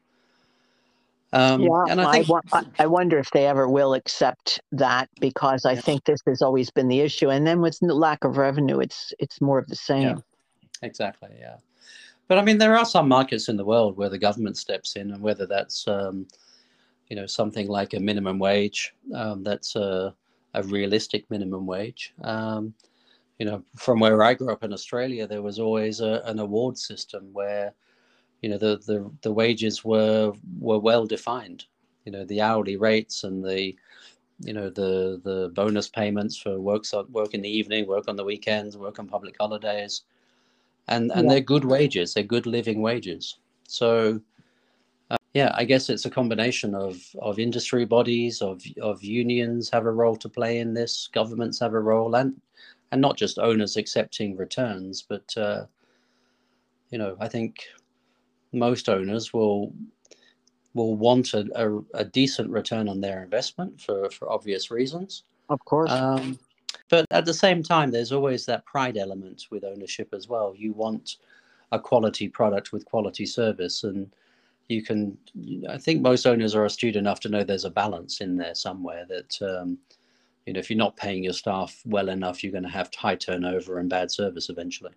um, 1.35 1.63
yeah, 1.63 1.85
and 1.91 2.01
I, 2.01 2.23
think, 2.23 2.29
I, 2.53 2.65
I, 2.79 2.87
wonder 2.87 3.19
if 3.19 3.31
they 3.31 3.47
ever 3.47 3.69
will 3.69 3.95
accept 3.95 4.61
that 4.73 5.09
because 5.21 5.65
I 5.65 5.73
yeah. 5.73 5.81
think 5.81 6.05
this 6.05 6.21
has 6.27 6.43
always 6.43 6.71
been 6.71 6.89
the 6.89 7.01
issue. 7.01 7.29
And 7.29 7.47
then 7.47 7.61
with 7.61 7.79
lack 7.83 8.25
of 8.25 8.37
revenue, 8.37 8.81
it's 8.81 9.13
it's 9.19 9.41
more 9.41 9.59
of 9.59 9.67
the 9.67 9.77
same. 9.77 10.03
Yeah, 10.03 10.17
exactly. 10.83 11.31
Yeah, 11.39 11.57
but 12.29 12.39
I 12.39 12.43
mean, 12.43 12.59
there 12.59 12.77
are 12.77 12.85
some 12.87 13.09
markets 13.09 13.49
in 13.49 13.57
the 13.57 13.65
world 13.65 13.97
where 13.97 14.09
the 14.09 14.19
government 14.19 14.57
steps 14.57 14.97
in, 14.97 15.11
and 15.11 15.23
whether 15.23 15.47
that's 15.47 15.87
um, 15.89 16.27
you 17.09 17.17
know 17.17 17.27
something 17.27 17.69
like 17.69 17.95
a 17.95 18.01
minimum 18.01 18.39
wage 18.39 18.95
um, 19.15 19.43
that's 19.43 19.77
a, 19.77 20.15
a, 20.55 20.63
realistic 20.65 21.29
minimum 21.31 21.67
wage 21.67 22.15
um, 22.23 22.75
you 23.39 23.47
know 23.47 23.63
from 23.77 24.01
where 24.01 24.23
i 24.23 24.35
grew 24.35 24.53
up 24.53 24.65
in 24.65 24.73
australia 24.73 25.27
there 25.27 25.43
was 25.43 25.59
always 25.59 26.01
a, 26.01 26.23
an 26.25 26.39
award 26.39 26.79
system 26.79 27.29
where 27.33 27.75
you 28.45 28.51
know 28.51 28.59
the, 28.59 28.77
the 28.87 29.11
the 29.23 29.33
wages 29.33 29.83
were 29.83 30.31
were 30.59 30.79
well 30.79 31.07
defined 31.07 31.65
you 32.05 32.13
know 32.13 32.27
the 32.27 32.43
hourly 32.43 32.77
rates 32.77 33.25
and 33.25 33.43
the 33.43 33.75
you 34.41 34.53
know 34.53 34.69
the 34.69 35.19
the 35.25 35.51
bonus 35.55 35.89
payments 35.89 36.37
for 36.37 36.61
work 36.61 36.85
work 37.09 37.33
in 37.33 37.41
the 37.41 37.57
evening 37.59 37.87
work 37.87 38.05
on 38.07 38.17
the 38.17 38.29
weekends 38.33 38.77
work 38.77 38.99
on 38.99 39.09
public 39.09 39.35
holidays 39.41 40.03
and 40.89 41.11
and 41.13 41.25
yeah. 41.25 41.31
they're 41.31 41.53
good 41.55 41.65
wages 41.65 42.13
they're 42.13 42.33
good 42.35 42.45
living 42.45 42.83
wages 42.83 43.39
so 43.67 44.21
yeah, 45.35 45.51
I 45.55 45.65
guess 45.65 45.91
it's 45.91 46.05
a 46.05 46.11
combination 46.11 46.77
of 46.77 46.97
of 47.21 47.41
industry 47.41 47.85
bodies, 47.85 48.41
of 48.41 48.63
of 48.81 49.03
unions 49.03 49.69
have 49.71 49.85
a 49.85 49.91
role 49.91 50.15
to 50.17 50.29
play 50.29 50.61
in 50.61 50.75
this. 50.75 51.09
Governments 51.13 51.59
have 51.59 51.75
a 51.75 51.81
role, 51.81 52.15
and 52.15 52.41
and 52.93 53.01
not 53.01 53.17
just 53.17 53.41
owners 53.41 53.77
accepting 53.77 54.37
returns, 54.37 55.03
but 55.03 55.37
uh, 55.37 55.67
you 56.91 56.99
know, 56.99 57.17
I 57.19 57.27
think 57.27 57.67
most 58.55 58.89
owners 58.89 59.33
will 59.33 59.73
will 60.75 60.97
want 60.97 61.35
a, 61.35 61.47
a, 61.55 61.79
a, 61.95 62.05
decent 62.05 62.51
return 62.51 62.89
on 62.89 63.01
their 63.01 63.23
investment 63.23 63.81
for 63.81 64.11
for 64.11 64.31
obvious 64.31 64.71
reasons. 64.71 65.25
Of 65.49 65.65
course. 65.65 65.91
Um, 65.91 66.39
but 66.89 67.07
at 67.11 67.25
the 67.25 67.35
same 67.35 67.63
time, 67.63 67.91
there's 67.91 68.13
always 68.13 68.45
that 68.47 68.67
pride 68.67 68.97
element 68.97 69.47
with 69.51 69.65
ownership 69.65 70.09
as 70.13 70.29
well. 70.29 70.55
You 70.57 70.73
want 70.73 71.17
a 71.73 71.79
quality 71.79 72.29
product 72.29 72.73
with 72.73 72.85
quality 72.85 73.27
service, 73.27 73.85
and 73.85 74.11
you 74.69 74.83
can 74.83 75.17
i 75.69 75.77
think 75.77 76.01
most 76.01 76.27
owners 76.27 76.55
are 76.55 76.65
astute 76.65 76.97
enough 76.97 77.21
to 77.21 77.29
know 77.29 77.45
there's 77.45 77.65
a 77.65 77.71
balance 77.71 78.21
in 78.21 78.37
there 78.37 78.55
somewhere 78.55 79.05
that 79.09 79.43
um, 79.43 79.79
you 80.47 80.53
know 80.53 80.61
if 80.61 80.71
you're 80.71 80.77
not 80.77 80.97
paying 80.97 81.25
your 81.25 81.33
staff 81.33 81.83
well 81.85 82.09
enough 82.09 82.43
you're 82.43 82.53
going 82.53 82.65
to 82.65 82.69
have 82.69 82.91
high 82.95 83.15
turnover 83.15 83.79
and 83.79 83.91
bad 83.91 84.11
service 84.11 84.49
eventually 84.49 84.93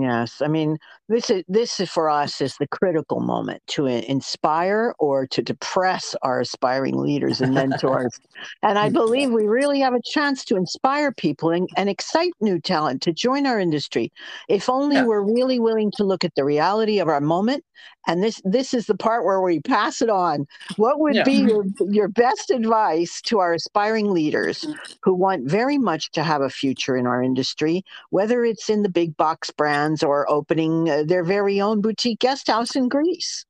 Yes, 0.00 0.42
I 0.42 0.48
mean 0.48 0.78
this 1.08 1.28
is 1.28 1.44
this 1.46 1.78
is 1.80 1.90
for 1.90 2.08
us 2.08 2.40
is 2.40 2.56
the 2.56 2.66
critical 2.66 3.20
moment 3.20 3.62
to 3.68 3.86
inspire 3.86 4.94
or 4.98 5.26
to 5.26 5.42
depress 5.42 6.16
our 6.22 6.40
aspiring 6.40 6.96
leaders 6.96 7.40
and 7.40 7.54
mentors. 7.54 8.18
and 8.62 8.78
I 8.78 8.88
believe 8.88 9.30
we 9.30 9.46
really 9.46 9.80
have 9.80 9.94
a 9.94 10.00
chance 10.02 10.44
to 10.46 10.56
inspire 10.56 11.12
people 11.12 11.50
and, 11.50 11.68
and 11.76 11.88
excite 11.88 12.32
new 12.40 12.58
talent 12.58 13.02
to 13.02 13.12
join 13.12 13.46
our 13.46 13.60
industry. 13.60 14.10
If 14.48 14.68
only 14.68 14.96
yeah. 14.96 15.04
we're 15.04 15.22
really 15.22 15.60
willing 15.60 15.92
to 15.96 16.04
look 16.04 16.24
at 16.24 16.34
the 16.34 16.44
reality 16.44 16.98
of 16.98 17.08
our 17.08 17.20
moment. 17.20 17.64
And 18.06 18.22
this 18.22 18.40
this 18.44 18.74
is 18.74 18.86
the 18.86 18.96
part 18.96 19.24
where 19.24 19.40
we 19.40 19.60
pass 19.60 20.02
it 20.02 20.10
on. 20.10 20.46
What 20.76 21.00
would 21.00 21.14
yeah. 21.14 21.24
be 21.24 21.34
your, 21.34 21.64
your 21.88 22.08
best 22.08 22.50
advice 22.50 23.20
to 23.22 23.38
our 23.38 23.54
aspiring 23.54 24.12
leaders 24.12 24.66
who 25.02 25.14
want 25.14 25.48
very 25.48 25.78
much 25.78 26.10
to 26.12 26.22
have 26.22 26.42
a 26.42 26.50
future 26.50 26.96
in 26.96 27.06
our 27.06 27.22
industry, 27.22 27.82
whether 28.10 28.44
it's 28.44 28.68
in 28.68 28.82
the 28.82 28.88
big 28.90 29.16
box 29.16 29.50
brands 29.84 30.02
or 30.02 30.30
opening 30.30 30.88
uh, 30.88 31.04
their 31.06 31.24
very 31.24 31.60
own 31.60 31.80
boutique 31.80 32.20
guest 32.20 32.48
house 32.48 32.76
in 32.76 32.88
Greece? 32.88 33.44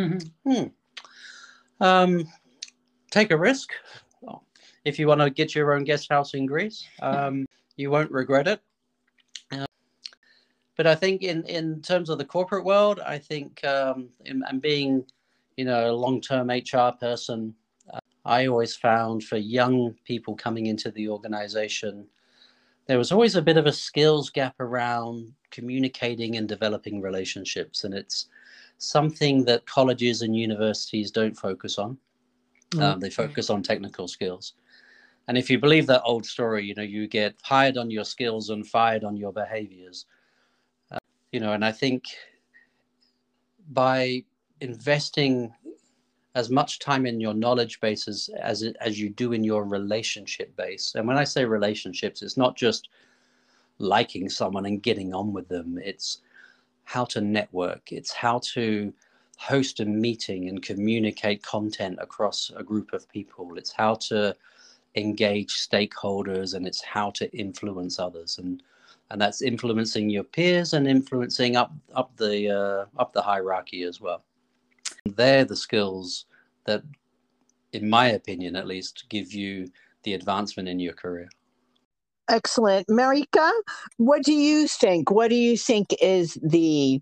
Mm-hmm. 0.00 0.50
Hmm. 0.50 1.84
Um, 1.84 2.28
take 3.10 3.30
a 3.30 3.36
risk. 3.36 3.70
If 4.84 4.98
you 4.98 5.06
want 5.06 5.20
to 5.20 5.30
get 5.30 5.54
your 5.54 5.74
own 5.74 5.84
guest 5.84 6.08
house 6.10 6.34
in 6.34 6.46
Greece, 6.46 6.84
um, 7.00 7.46
you 7.76 7.90
won't 7.90 8.10
regret 8.10 8.48
it. 8.48 8.60
Uh, 9.52 9.66
but 10.76 10.88
I 10.88 10.96
think 10.96 11.22
in, 11.22 11.44
in 11.44 11.80
terms 11.82 12.10
of 12.10 12.18
the 12.18 12.24
corporate 12.24 12.64
world, 12.64 12.98
I 12.98 13.18
think 13.18 13.62
um, 13.64 14.08
and 14.24 14.60
being, 14.60 15.04
you 15.56 15.64
know, 15.64 15.92
a 15.92 15.94
long-term 15.94 16.50
HR 16.50 16.96
person, 16.98 17.54
uh, 17.94 18.00
I 18.24 18.46
always 18.46 18.74
found 18.74 19.22
for 19.22 19.36
young 19.36 19.94
people 20.04 20.34
coming 20.34 20.66
into 20.66 20.90
the 20.90 21.08
organization, 21.08 22.06
there 22.86 22.98
was 22.98 23.12
always 23.12 23.36
a 23.36 23.42
bit 23.42 23.56
of 23.56 23.66
a 23.66 23.72
skills 23.72 24.30
gap 24.30 24.56
around 24.58 25.32
communicating 25.52 26.36
and 26.36 26.48
developing 26.48 27.00
relationships. 27.00 27.84
And 27.84 27.94
it's 27.94 28.26
something 28.78 29.44
that 29.44 29.64
colleges 29.66 30.22
and 30.22 30.36
universities 30.36 31.12
don't 31.12 31.38
focus 31.38 31.78
on. 31.78 31.96
Mm. 32.70 32.82
Um, 32.82 33.00
they 33.00 33.10
focus 33.10 33.50
on 33.50 33.62
technical 33.62 34.08
skills. 34.08 34.54
And 35.28 35.38
if 35.38 35.48
you 35.48 35.58
believe 35.58 35.86
that 35.86 36.02
old 36.04 36.26
story, 36.26 36.64
you 36.64 36.74
know, 36.74 36.82
you 36.82 37.06
get 37.06 37.36
hired 37.42 37.78
on 37.78 37.90
your 37.90 38.04
skills 38.04 38.50
and 38.50 38.66
fired 38.66 39.04
on 39.04 39.16
your 39.16 39.32
behaviors. 39.32 40.06
Uh, 40.90 40.98
you 41.30 41.38
know, 41.38 41.52
and 41.52 41.64
I 41.64 41.70
think 41.70 42.04
by 43.70 44.24
investing 44.60 45.52
as 46.34 46.50
much 46.50 46.78
time 46.78 47.06
in 47.06 47.20
your 47.20 47.34
knowledge 47.34 47.80
base 47.80 48.08
as 48.08 48.30
as, 48.40 48.64
as 48.80 48.98
you 48.98 49.10
do 49.10 49.32
in 49.32 49.44
your 49.44 49.64
relationship 49.64 50.56
base. 50.56 50.94
And 50.96 51.06
when 51.06 51.18
I 51.18 51.24
say 51.24 51.44
relationships, 51.44 52.22
it's 52.22 52.36
not 52.36 52.56
just 52.56 52.88
liking 53.78 54.28
someone 54.28 54.66
and 54.66 54.82
getting 54.82 55.14
on 55.14 55.32
with 55.32 55.48
them. 55.48 55.78
It's 55.82 56.18
how 56.84 57.04
to 57.06 57.20
network. 57.20 57.92
It's 57.92 58.12
how 58.12 58.40
to 58.54 58.92
host 59.36 59.80
a 59.80 59.84
meeting 59.84 60.48
and 60.48 60.62
communicate 60.62 61.42
content 61.42 61.98
across 62.00 62.50
a 62.56 62.62
group 62.62 62.92
of 62.92 63.08
people. 63.08 63.56
It's 63.56 63.72
how 63.72 63.94
to 63.94 64.36
engage 64.94 65.54
stakeholders 65.54 66.54
and 66.54 66.66
it's 66.66 66.82
how 66.82 67.10
to 67.10 67.30
influence 67.36 67.98
others 67.98 68.38
and 68.38 68.62
and 69.10 69.20
that's 69.20 69.42
influencing 69.42 70.08
your 70.08 70.24
peers 70.24 70.72
and 70.72 70.88
influencing 70.88 71.54
up 71.54 71.72
up 71.94 72.16
the 72.16 72.48
uh, 72.48 73.00
up 73.00 73.12
the 73.12 73.20
hierarchy 73.20 73.82
as 73.82 74.00
well. 74.00 74.24
They're 75.04 75.44
the 75.44 75.56
skills 75.56 76.24
that, 76.64 76.82
in 77.72 77.90
my 77.90 78.08
opinion 78.08 78.56
at 78.56 78.66
least, 78.66 79.04
give 79.10 79.32
you 79.32 79.70
the 80.04 80.14
advancement 80.14 80.68
in 80.68 80.80
your 80.80 80.94
career. 80.94 81.28
Excellent. 82.32 82.88
Marika, 82.88 83.50
what 83.98 84.22
do 84.22 84.32
you 84.32 84.66
think? 84.66 85.10
What 85.10 85.28
do 85.28 85.34
you 85.34 85.56
think 85.58 85.94
is 86.00 86.38
the 86.42 87.00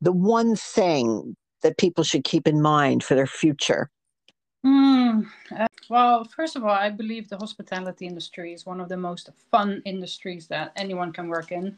the 0.00 0.12
one 0.12 0.56
thing 0.56 1.36
that 1.62 1.76
people 1.76 2.02
should 2.02 2.24
keep 2.24 2.48
in 2.48 2.62
mind 2.62 3.04
for 3.04 3.14
their 3.14 3.26
future? 3.26 3.90
Mm, 4.64 5.26
uh, 5.54 5.66
well, 5.90 6.24
first 6.24 6.56
of 6.56 6.64
all, 6.64 6.70
I 6.70 6.88
believe 6.88 7.28
the 7.28 7.36
hospitality 7.36 8.06
industry 8.06 8.54
is 8.54 8.64
one 8.64 8.80
of 8.80 8.88
the 8.88 8.96
most 8.96 9.28
fun 9.50 9.82
industries 9.84 10.46
that 10.48 10.72
anyone 10.76 11.12
can 11.12 11.28
work 11.28 11.52
in. 11.52 11.76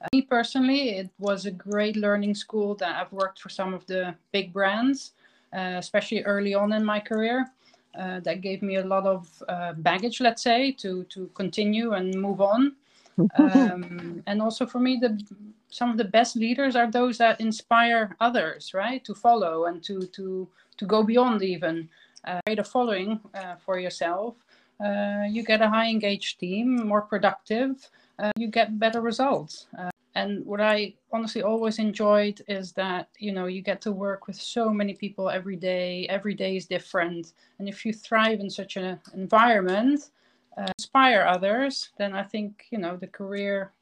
Uh, 0.00 0.06
me 0.14 0.22
personally, 0.22 0.90
it 0.90 1.10
was 1.18 1.46
a 1.46 1.50
great 1.50 1.96
learning 1.96 2.36
school 2.36 2.76
that 2.76 2.94
I've 3.00 3.12
worked 3.12 3.40
for 3.40 3.48
some 3.48 3.74
of 3.74 3.84
the 3.86 4.14
big 4.30 4.52
brands, 4.52 5.12
uh, 5.52 5.74
especially 5.78 6.22
early 6.22 6.54
on 6.54 6.72
in 6.72 6.84
my 6.84 7.00
career. 7.00 7.50
Uh, 7.98 8.20
that 8.20 8.40
gave 8.40 8.62
me 8.62 8.76
a 8.76 8.84
lot 8.84 9.04
of 9.04 9.42
uh, 9.48 9.74
baggage, 9.74 10.20
let's 10.20 10.42
say, 10.42 10.72
to 10.72 11.04
to 11.04 11.30
continue 11.34 11.92
and 11.92 12.14
move 12.14 12.40
on. 12.40 12.74
um, 13.38 14.22
and 14.26 14.40
also 14.40 14.64
for 14.64 14.78
me, 14.78 14.98
the 15.00 15.20
some 15.68 15.90
of 15.90 15.96
the 15.96 16.04
best 16.04 16.36
leaders 16.36 16.76
are 16.76 16.90
those 16.90 17.18
that 17.18 17.40
inspire 17.40 18.16
others, 18.20 18.72
right, 18.74 19.04
to 19.04 19.14
follow 19.14 19.66
and 19.66 19.82
to 19.82 20.00
to 20.16 20.48
to 20.78 20.86
go 20.86 21.02
beyond 21.02 21.42
even. 21.42 21.88
Uh, 22.24 22.38
create 22.46 22.60
a 22.60 22.64
following 22.64 23.20
uh, 23.34 23.56
for 23.56 23.78
yourself. 23.80 24.36
Uh, 24.82 25.24
you 25.28 25.42
get 25.42 25.60
a 25.60 25.68
high 25.68 25.88
engaged 25.88 26.38
team, 26.38 26.86
more 26.86 27.02
productive. 27.02 27.90
Uh, 28.18 28.30
you 28.36 28.46
get 28.46 28.78
better 28.78 29.00
results. 29.00 29.66
And 30.14 30.44
what 30.44 30.60
I 30.60 30.94
honestly 31.10 31.42
always 31.42 31.78
enjoyed 31.78 32.42
is 32.46 32.72
that 32.72 33.08
you 33.18 33.32
know 33.32 33.46
you 33.46 33.62
get 33.62 33.80
to 33.82 33.92
work 33.92 34.26
with 34.26 34.36
so 34.36 34.68
many 34.68 34.94
people 34.94 35.30
every 35.30 35.56
day. 35.56 36.06
Every 36.08 36.34
day 36.34 36.56
is 36.56 36.66
different, 36.66 37.32
and 37.58 37.68
if 37.68 37.86
you 37.86 37.92
thrive 37.92 38.40
in 38.40 38.50
such 38.50 38.76
an 38.76 39.00
environment, 39.14 40.10
uh, 40.58 40.70
inspire 40.78 41.22
others, 41.22 41.90
then 41.96 42.14
I 42.14 42.22
think 42.22 42.66
you 42.70 42.78
know 42.78 42.96
the 42.96 43.06
career 43.06 43.72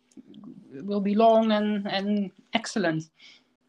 will 0.72 1.00
be 1.00 1.16
long 1.16 1.50
and 1.50 1.86
and 1.88 2.30
excellent. 2.54 3.10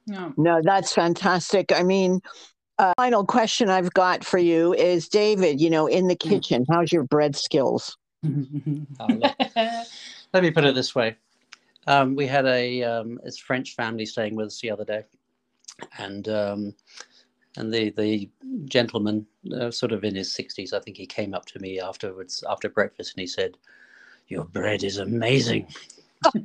Yeah. 0.06 0.32
No, 0.38 0.62
that's 0.64 0.94
fantastic. 0.94 1.72
I 1.72 1.82
mean, 1.82 2.22
uh, 2.78 2.94
final 2.98 3.26
question 3.26 3.70
I've 3.70 3.94
got 3.94 4.24
for 4.24 4.38
you 4.38 4.76
is 4.76 5.08
David. 5.08 5.60
You 5.60 5.72
know, 5.72 5.88
in 5.88 6.08
the 6.08 6.16
mm. 6.16 6.30
kitchen, 6.30 6.66
how's 6.70 6.92
your 6.92 7.04
bread 7.04 7.36
skills? 7.36 7.98
let 8.24 8.36
me 10.44 10.52
put 10.52 10.64
it 10.64 10.76
this 10.76 10.94
way 10.94 11.16
um, 11.88 12.16
we 12.16 12.28
had 12.28 12.46
a 12.46 12.84
um, 12.84 13.20
it's 13.24 13.38
French 13.38 13.76
family 13.76 14.06
staying 14.06 14.36
with 14.36 14.48
us 14.48 14.60
the 14.60 14.72
other 14.72 14.86
day, 14.86 15.04
and 15.98 16.28
um, 16.30 16.76
and 17.58 17.74
the 17.74 17.90
the 17.92 18.30
gentleman, 18.66 19.26
uh, 19.60 19.72
sort 19.72 19.92
of 19.92 20.04
in 20.04 20.16
his 20.16 20.32
sixties, 20.32 20.74
I 20.74 20.80
think 20.80 20.98
he 20.98 21.06
came 21.06 21.34
up 21.34 21.46
to 21.48 21.60
me 21.60 21.80
afterwards 21.80 22.44
after 22.50 22.70
breakfast 22.70 23.14
and 23.16 23.22
he 23.22 23.28
said, 23.28 23.58
"Your 24.28 24.46
bread 24.46 24.84
is 24.84 24.98
amazing." 24.98 25.68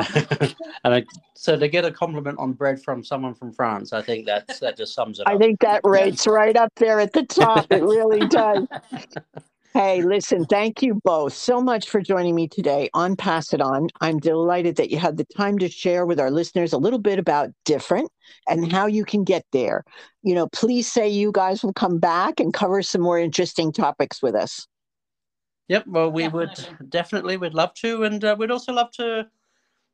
and 0.00 0.54
I, 0.84 1.04
so 1.34 1.58
to 1.58 1.68
get 1.68 1.84
a 1.84 1.90
compliment 1.90 2.38
on 2.38 2.52
bread 2.52 2.82
from 2.82 3.04
someone 3.04 3.34
from 3.34 3.52
France, 3.52 3.92
I 3.92 4.02
think 4.02 4.26
that 4.26 4.58
that 4.60 4.76
just 4.76 4.94
sums 4.94 5.18
it 5.18 5.26
up. 5.26 5.32
I 5.32 5.36
think 5.36 5.60
that 5.60 5.80
rates 5.84 6.26
right 6.26 6.56
up 6.56 6.72
there 6.76 7.00
at 7.00 7.12
the 7.12 7.24
top. 7.24 7.66
It 7.70 7.82
really 7.82 8.26
does. 8.28 8.66
Hey, 9.72 10.02
listen, 10.02 10.46
thank 10.46 10.82
you 10.82 11.00
both 11.04 11.32
so 11.32 11.60
much 11.60 11.88
for 11.88 12.00
joining 12.00 12.34
me 12.34 12.48
today 12.48 12.90
on 12.92 13.14
Pass 13.14 13.52
It 13.52 13.60
On. 13.60 13.86
I'm 14.00 14.18
delighted 14.18 14.74
that 14.76 14.90
you 14.90 14.98
had 14.98 15.16
the 15.16 15.24
time 15.36 15.58
to 15.58 15.68
share 15.68 16.06
with 16.06 16.18
our 16.18 16.30
listeners 16.30 16.72
a 16.72 16.78
little 16.78 16.98
bit 16.98 17.20
about 17.20 17.50
different 17.64 18.10
and 18.48 18.72
how 18.72 18.86
you 18.86 19.04
can 19.04 19.22
get 19.22 19.44
there. 19.52 19.84
You 20.24 20.34
know, 20.34 20.48
please 20.48 20.90
say 20.90 21.08
you 21.08 21.30
guys 21.30 21.62
will 21.62 21.72
come 21.72 22.00
back 22.00 22.40
and 22.40 22.52
cover 22.52 22.82
some 22.82 23.00
more 23.00 23.20
interesting 23.20 23.70
topics 23.70 24.20
with 24.20 24.34
us. 24.34 24.66
Yep, 25.68 25.86
well, 25.86 26.10
we 26.10 26.24
definitely. 26.24 26.76
would 26.80 26.90
definitely 26.90 27.36
we'd 27.36 27.54
love 27.54 27.72
to, 27.74 28.02
and 28.02 28.24
uh, 28.24 28.34
we'd 28.36 28.50
also 28.50 28.72
love 28.72 28.90
to 28.94 29.28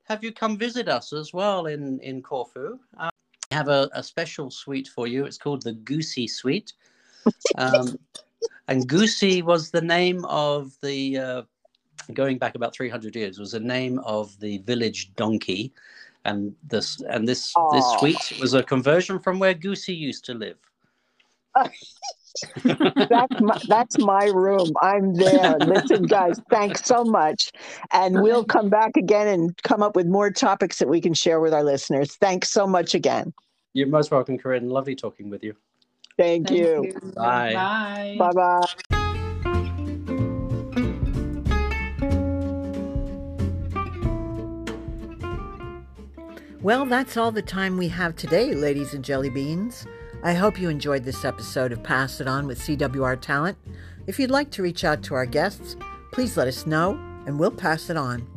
have 0.05 0.23
you 0.23 0.31
come 0.31 0.57
visit 0.57 0.89
us 0.89 1.13
as 1.13 1.33
well 1.33 1.67
in 1.67 1.99
in 1.99 2.23
Corfu. 2.23 2.79
We 2.99 3.55
have 3.55 3.67
a, 3.67 3.91
a 3.93 4.01
special 4.01 4.49
suite 4.49 4.87
for 4.87 5.05
you. 5.05 5.25
It's 5.25 5.37
called 5.37 5.61
the 5.61 5.73
Goosey 5.73 6.27
Suite. 6.27 6.73
Um, 7.57 7.97
and 8.67 8.87
Goosey 8.87 9.41
was 9.41 9.71
the 9.71 9.81
name 9.81 10.25
of 10.25 10.73
the 10.81 11.17
uh, 11.17 11.41
going 12.13 12.37
back 12.37 12.55
about 12.55 12.73
300 12.75 13.15
years 13.15 13.39
was 13.39 13.51
the 13.51 13.59
name 13.59 13.99
of 13.99 14.37
the 14.39 14.59
village 14.59 15.13
donkey. 15.15 15.73
And 16.25 16.53
this 16.67 16.99
and 17.09 17.27
this 17.27 17.53
Aww. 17.53 17.71
this 17.71 17.99
suite 17.99 18.41
was 18.41 18.53
a 18.53 18.61
conversion 18.61 19.17
from 19.19 19.39
where 19.39 19.53
Goosey 19.53 19.93
used 19.93 20.25
to 20.25 20.33
live. 20.33 20.57
That's 22.63 23.41
my, 23.41 23.59
that's 23.67 23.97
my 23.97 24.25
room. 24.25 24.71
I'm 24.83 25.15
there. 25.15 25.57
Listen 25.57 26.03
guys 26.03 26.39
thanks 26.51 26.83
so 26.83 27.03
much. 27.03 27.51
And 27.91 28.21
we'll 28.21 28.45
come 28.45 28.69
back 28.69 28.95
again 28.95 29.27
and 29.27 29.57
come 29.63 29.81
up 29.81 29.95
with 29.95 30.05
more 30.05 30.29
topics 30.29 30.77
that 30.77 30.87
we 30.87 31.01
can 31.01 31.15
share 31.15 31.39
with 31.39 31.51
our 31.51 31.63
listeners. 31.63 32.15
Thanks 32.17 32.49
so 32.49 32.67
much 32.67 32.93
again. 32.93 33.33
You're 33.73 33.87
most 33.87 34.11
welcome 34.11 34.37
corinne. 34.37 34.69
Lovely 34.69 34.95
talking 34.95 35.31
with 35.31 35.43
you 35.43 35.55
Thank, 36.17 36.47
Thank 36.47 36.59
you. 36.59 36.83
you. 36.85 37.11
Bye. 37.15 37.53
Bye. 37.53 38.15
Bye 38.17 38.31
bye. 38.33 39.77
Well, 46.61 46.85
that's 46.85 47.17
all 47.17 47.31
the 47.31 47.41
time 47.41 47.77
we 47.77 47.87
have 47.89 48.15
today, 48.15 48.53
ladies 48.53 48.93
and 48.93 49.03
jelly 49.05 49.29
beans. 49.29 49.85
I 50.23 50.33
hope 50.33 50.59
you 50.59 50.69
enjoyed 50.69 51.03
this 51.03 51.23
episode 51.23 51.71
of 51.71 51.83
Pass 51.83 52.19
It 52.19 52.27
On 52.27 52.47
with 52.47 52.59
CWR 52.59 53.21
Talent. 53.21 53.57
If 54.07 54.19
you'd 54.19 54.31
like 54.31 54.49
to 54.51 54.63
reach 54.63 54.83
out 54.83 55.03
to 55.03 55.15
our 55.15 55.25
guests, 55.25 55.77
please 56.11 56.35
let 56.35 56.47
us 56.47 56.65
know 56.65 56.99
and 57.27 57.39
we'll 57.39 57.51
pass 57.51 57.89
it 57.89 57.97
on. 57.97 58.27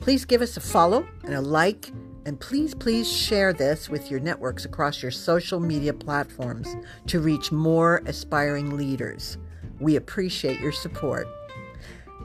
Please 0.00 0.24
give 0.24 0.42
us 0.42 0.56
a 0.56 0.60
follow 0.60 1.06
and 1.24 1.34
a 1.34 1.40
like, 1.40 1.92
and 2.28 2.38
please, 2.38 2.74
please 2.74 3.10
share 3.10 3.54
this 3.54 3.88
with 3.88 4.10
your 4.10 4.20
networks 4.20 4.66
across 4.66 5.00
your 5.00 5.10
social 5.10 5.58
media 5.58 5.94
platforms 5.94 6.76
to 7.06 7.20
reach 7.20 7.50
more 7.50 8.02
aspiring 8.04 8.76
leaders. 8.76 9.38
We 9.80 9.96
appreciate 9.96 10.60
your 10.60 10.72
support. 10.72 11.26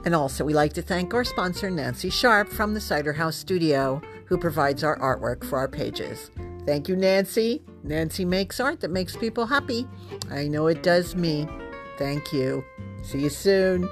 And 0.04 0.14
also, 0.14 0.44
we 0.44 0.52
like 0.52 0.74
to 0.74 0.82
thank 0.82 1.14
our 1.14 1.24
sponsor, 1.24 1.70
Nancy 1.70 2.10
Sharp 2.10 2.50
from 2.50 2.74
the 2.74 2.82
Cider 2.82 3.14
House 3.14 3.36
Studio, 3.36 4.02
who 4.26 4.36
provides 4.36 4.84
our 4.84 4.98
artwork 4.98 5.42
for 5.42 5.56
our 5.56 5.68
pages. 5.68 6.30
Thank 6.66 6.86
you, 6.86 6.96
Nancy. 6.96 7.62
Nancy 7.82 8.26
makes 8.26 8.60
art 8.60 8.80
that 8.80 8.90
makes 8.90 9.16
people 9.16 9.46
happy. 9.46 9.88
I 10.30 10.48
know 10.48 10.66
it 10.66 10.82
does 10.82 11.16
me. 11.16 11.48
Thank 11.96 12.30
you. 12.30 12.62
See 13.02 13.20
you 13.20 13.30
soon. 13.30 13.88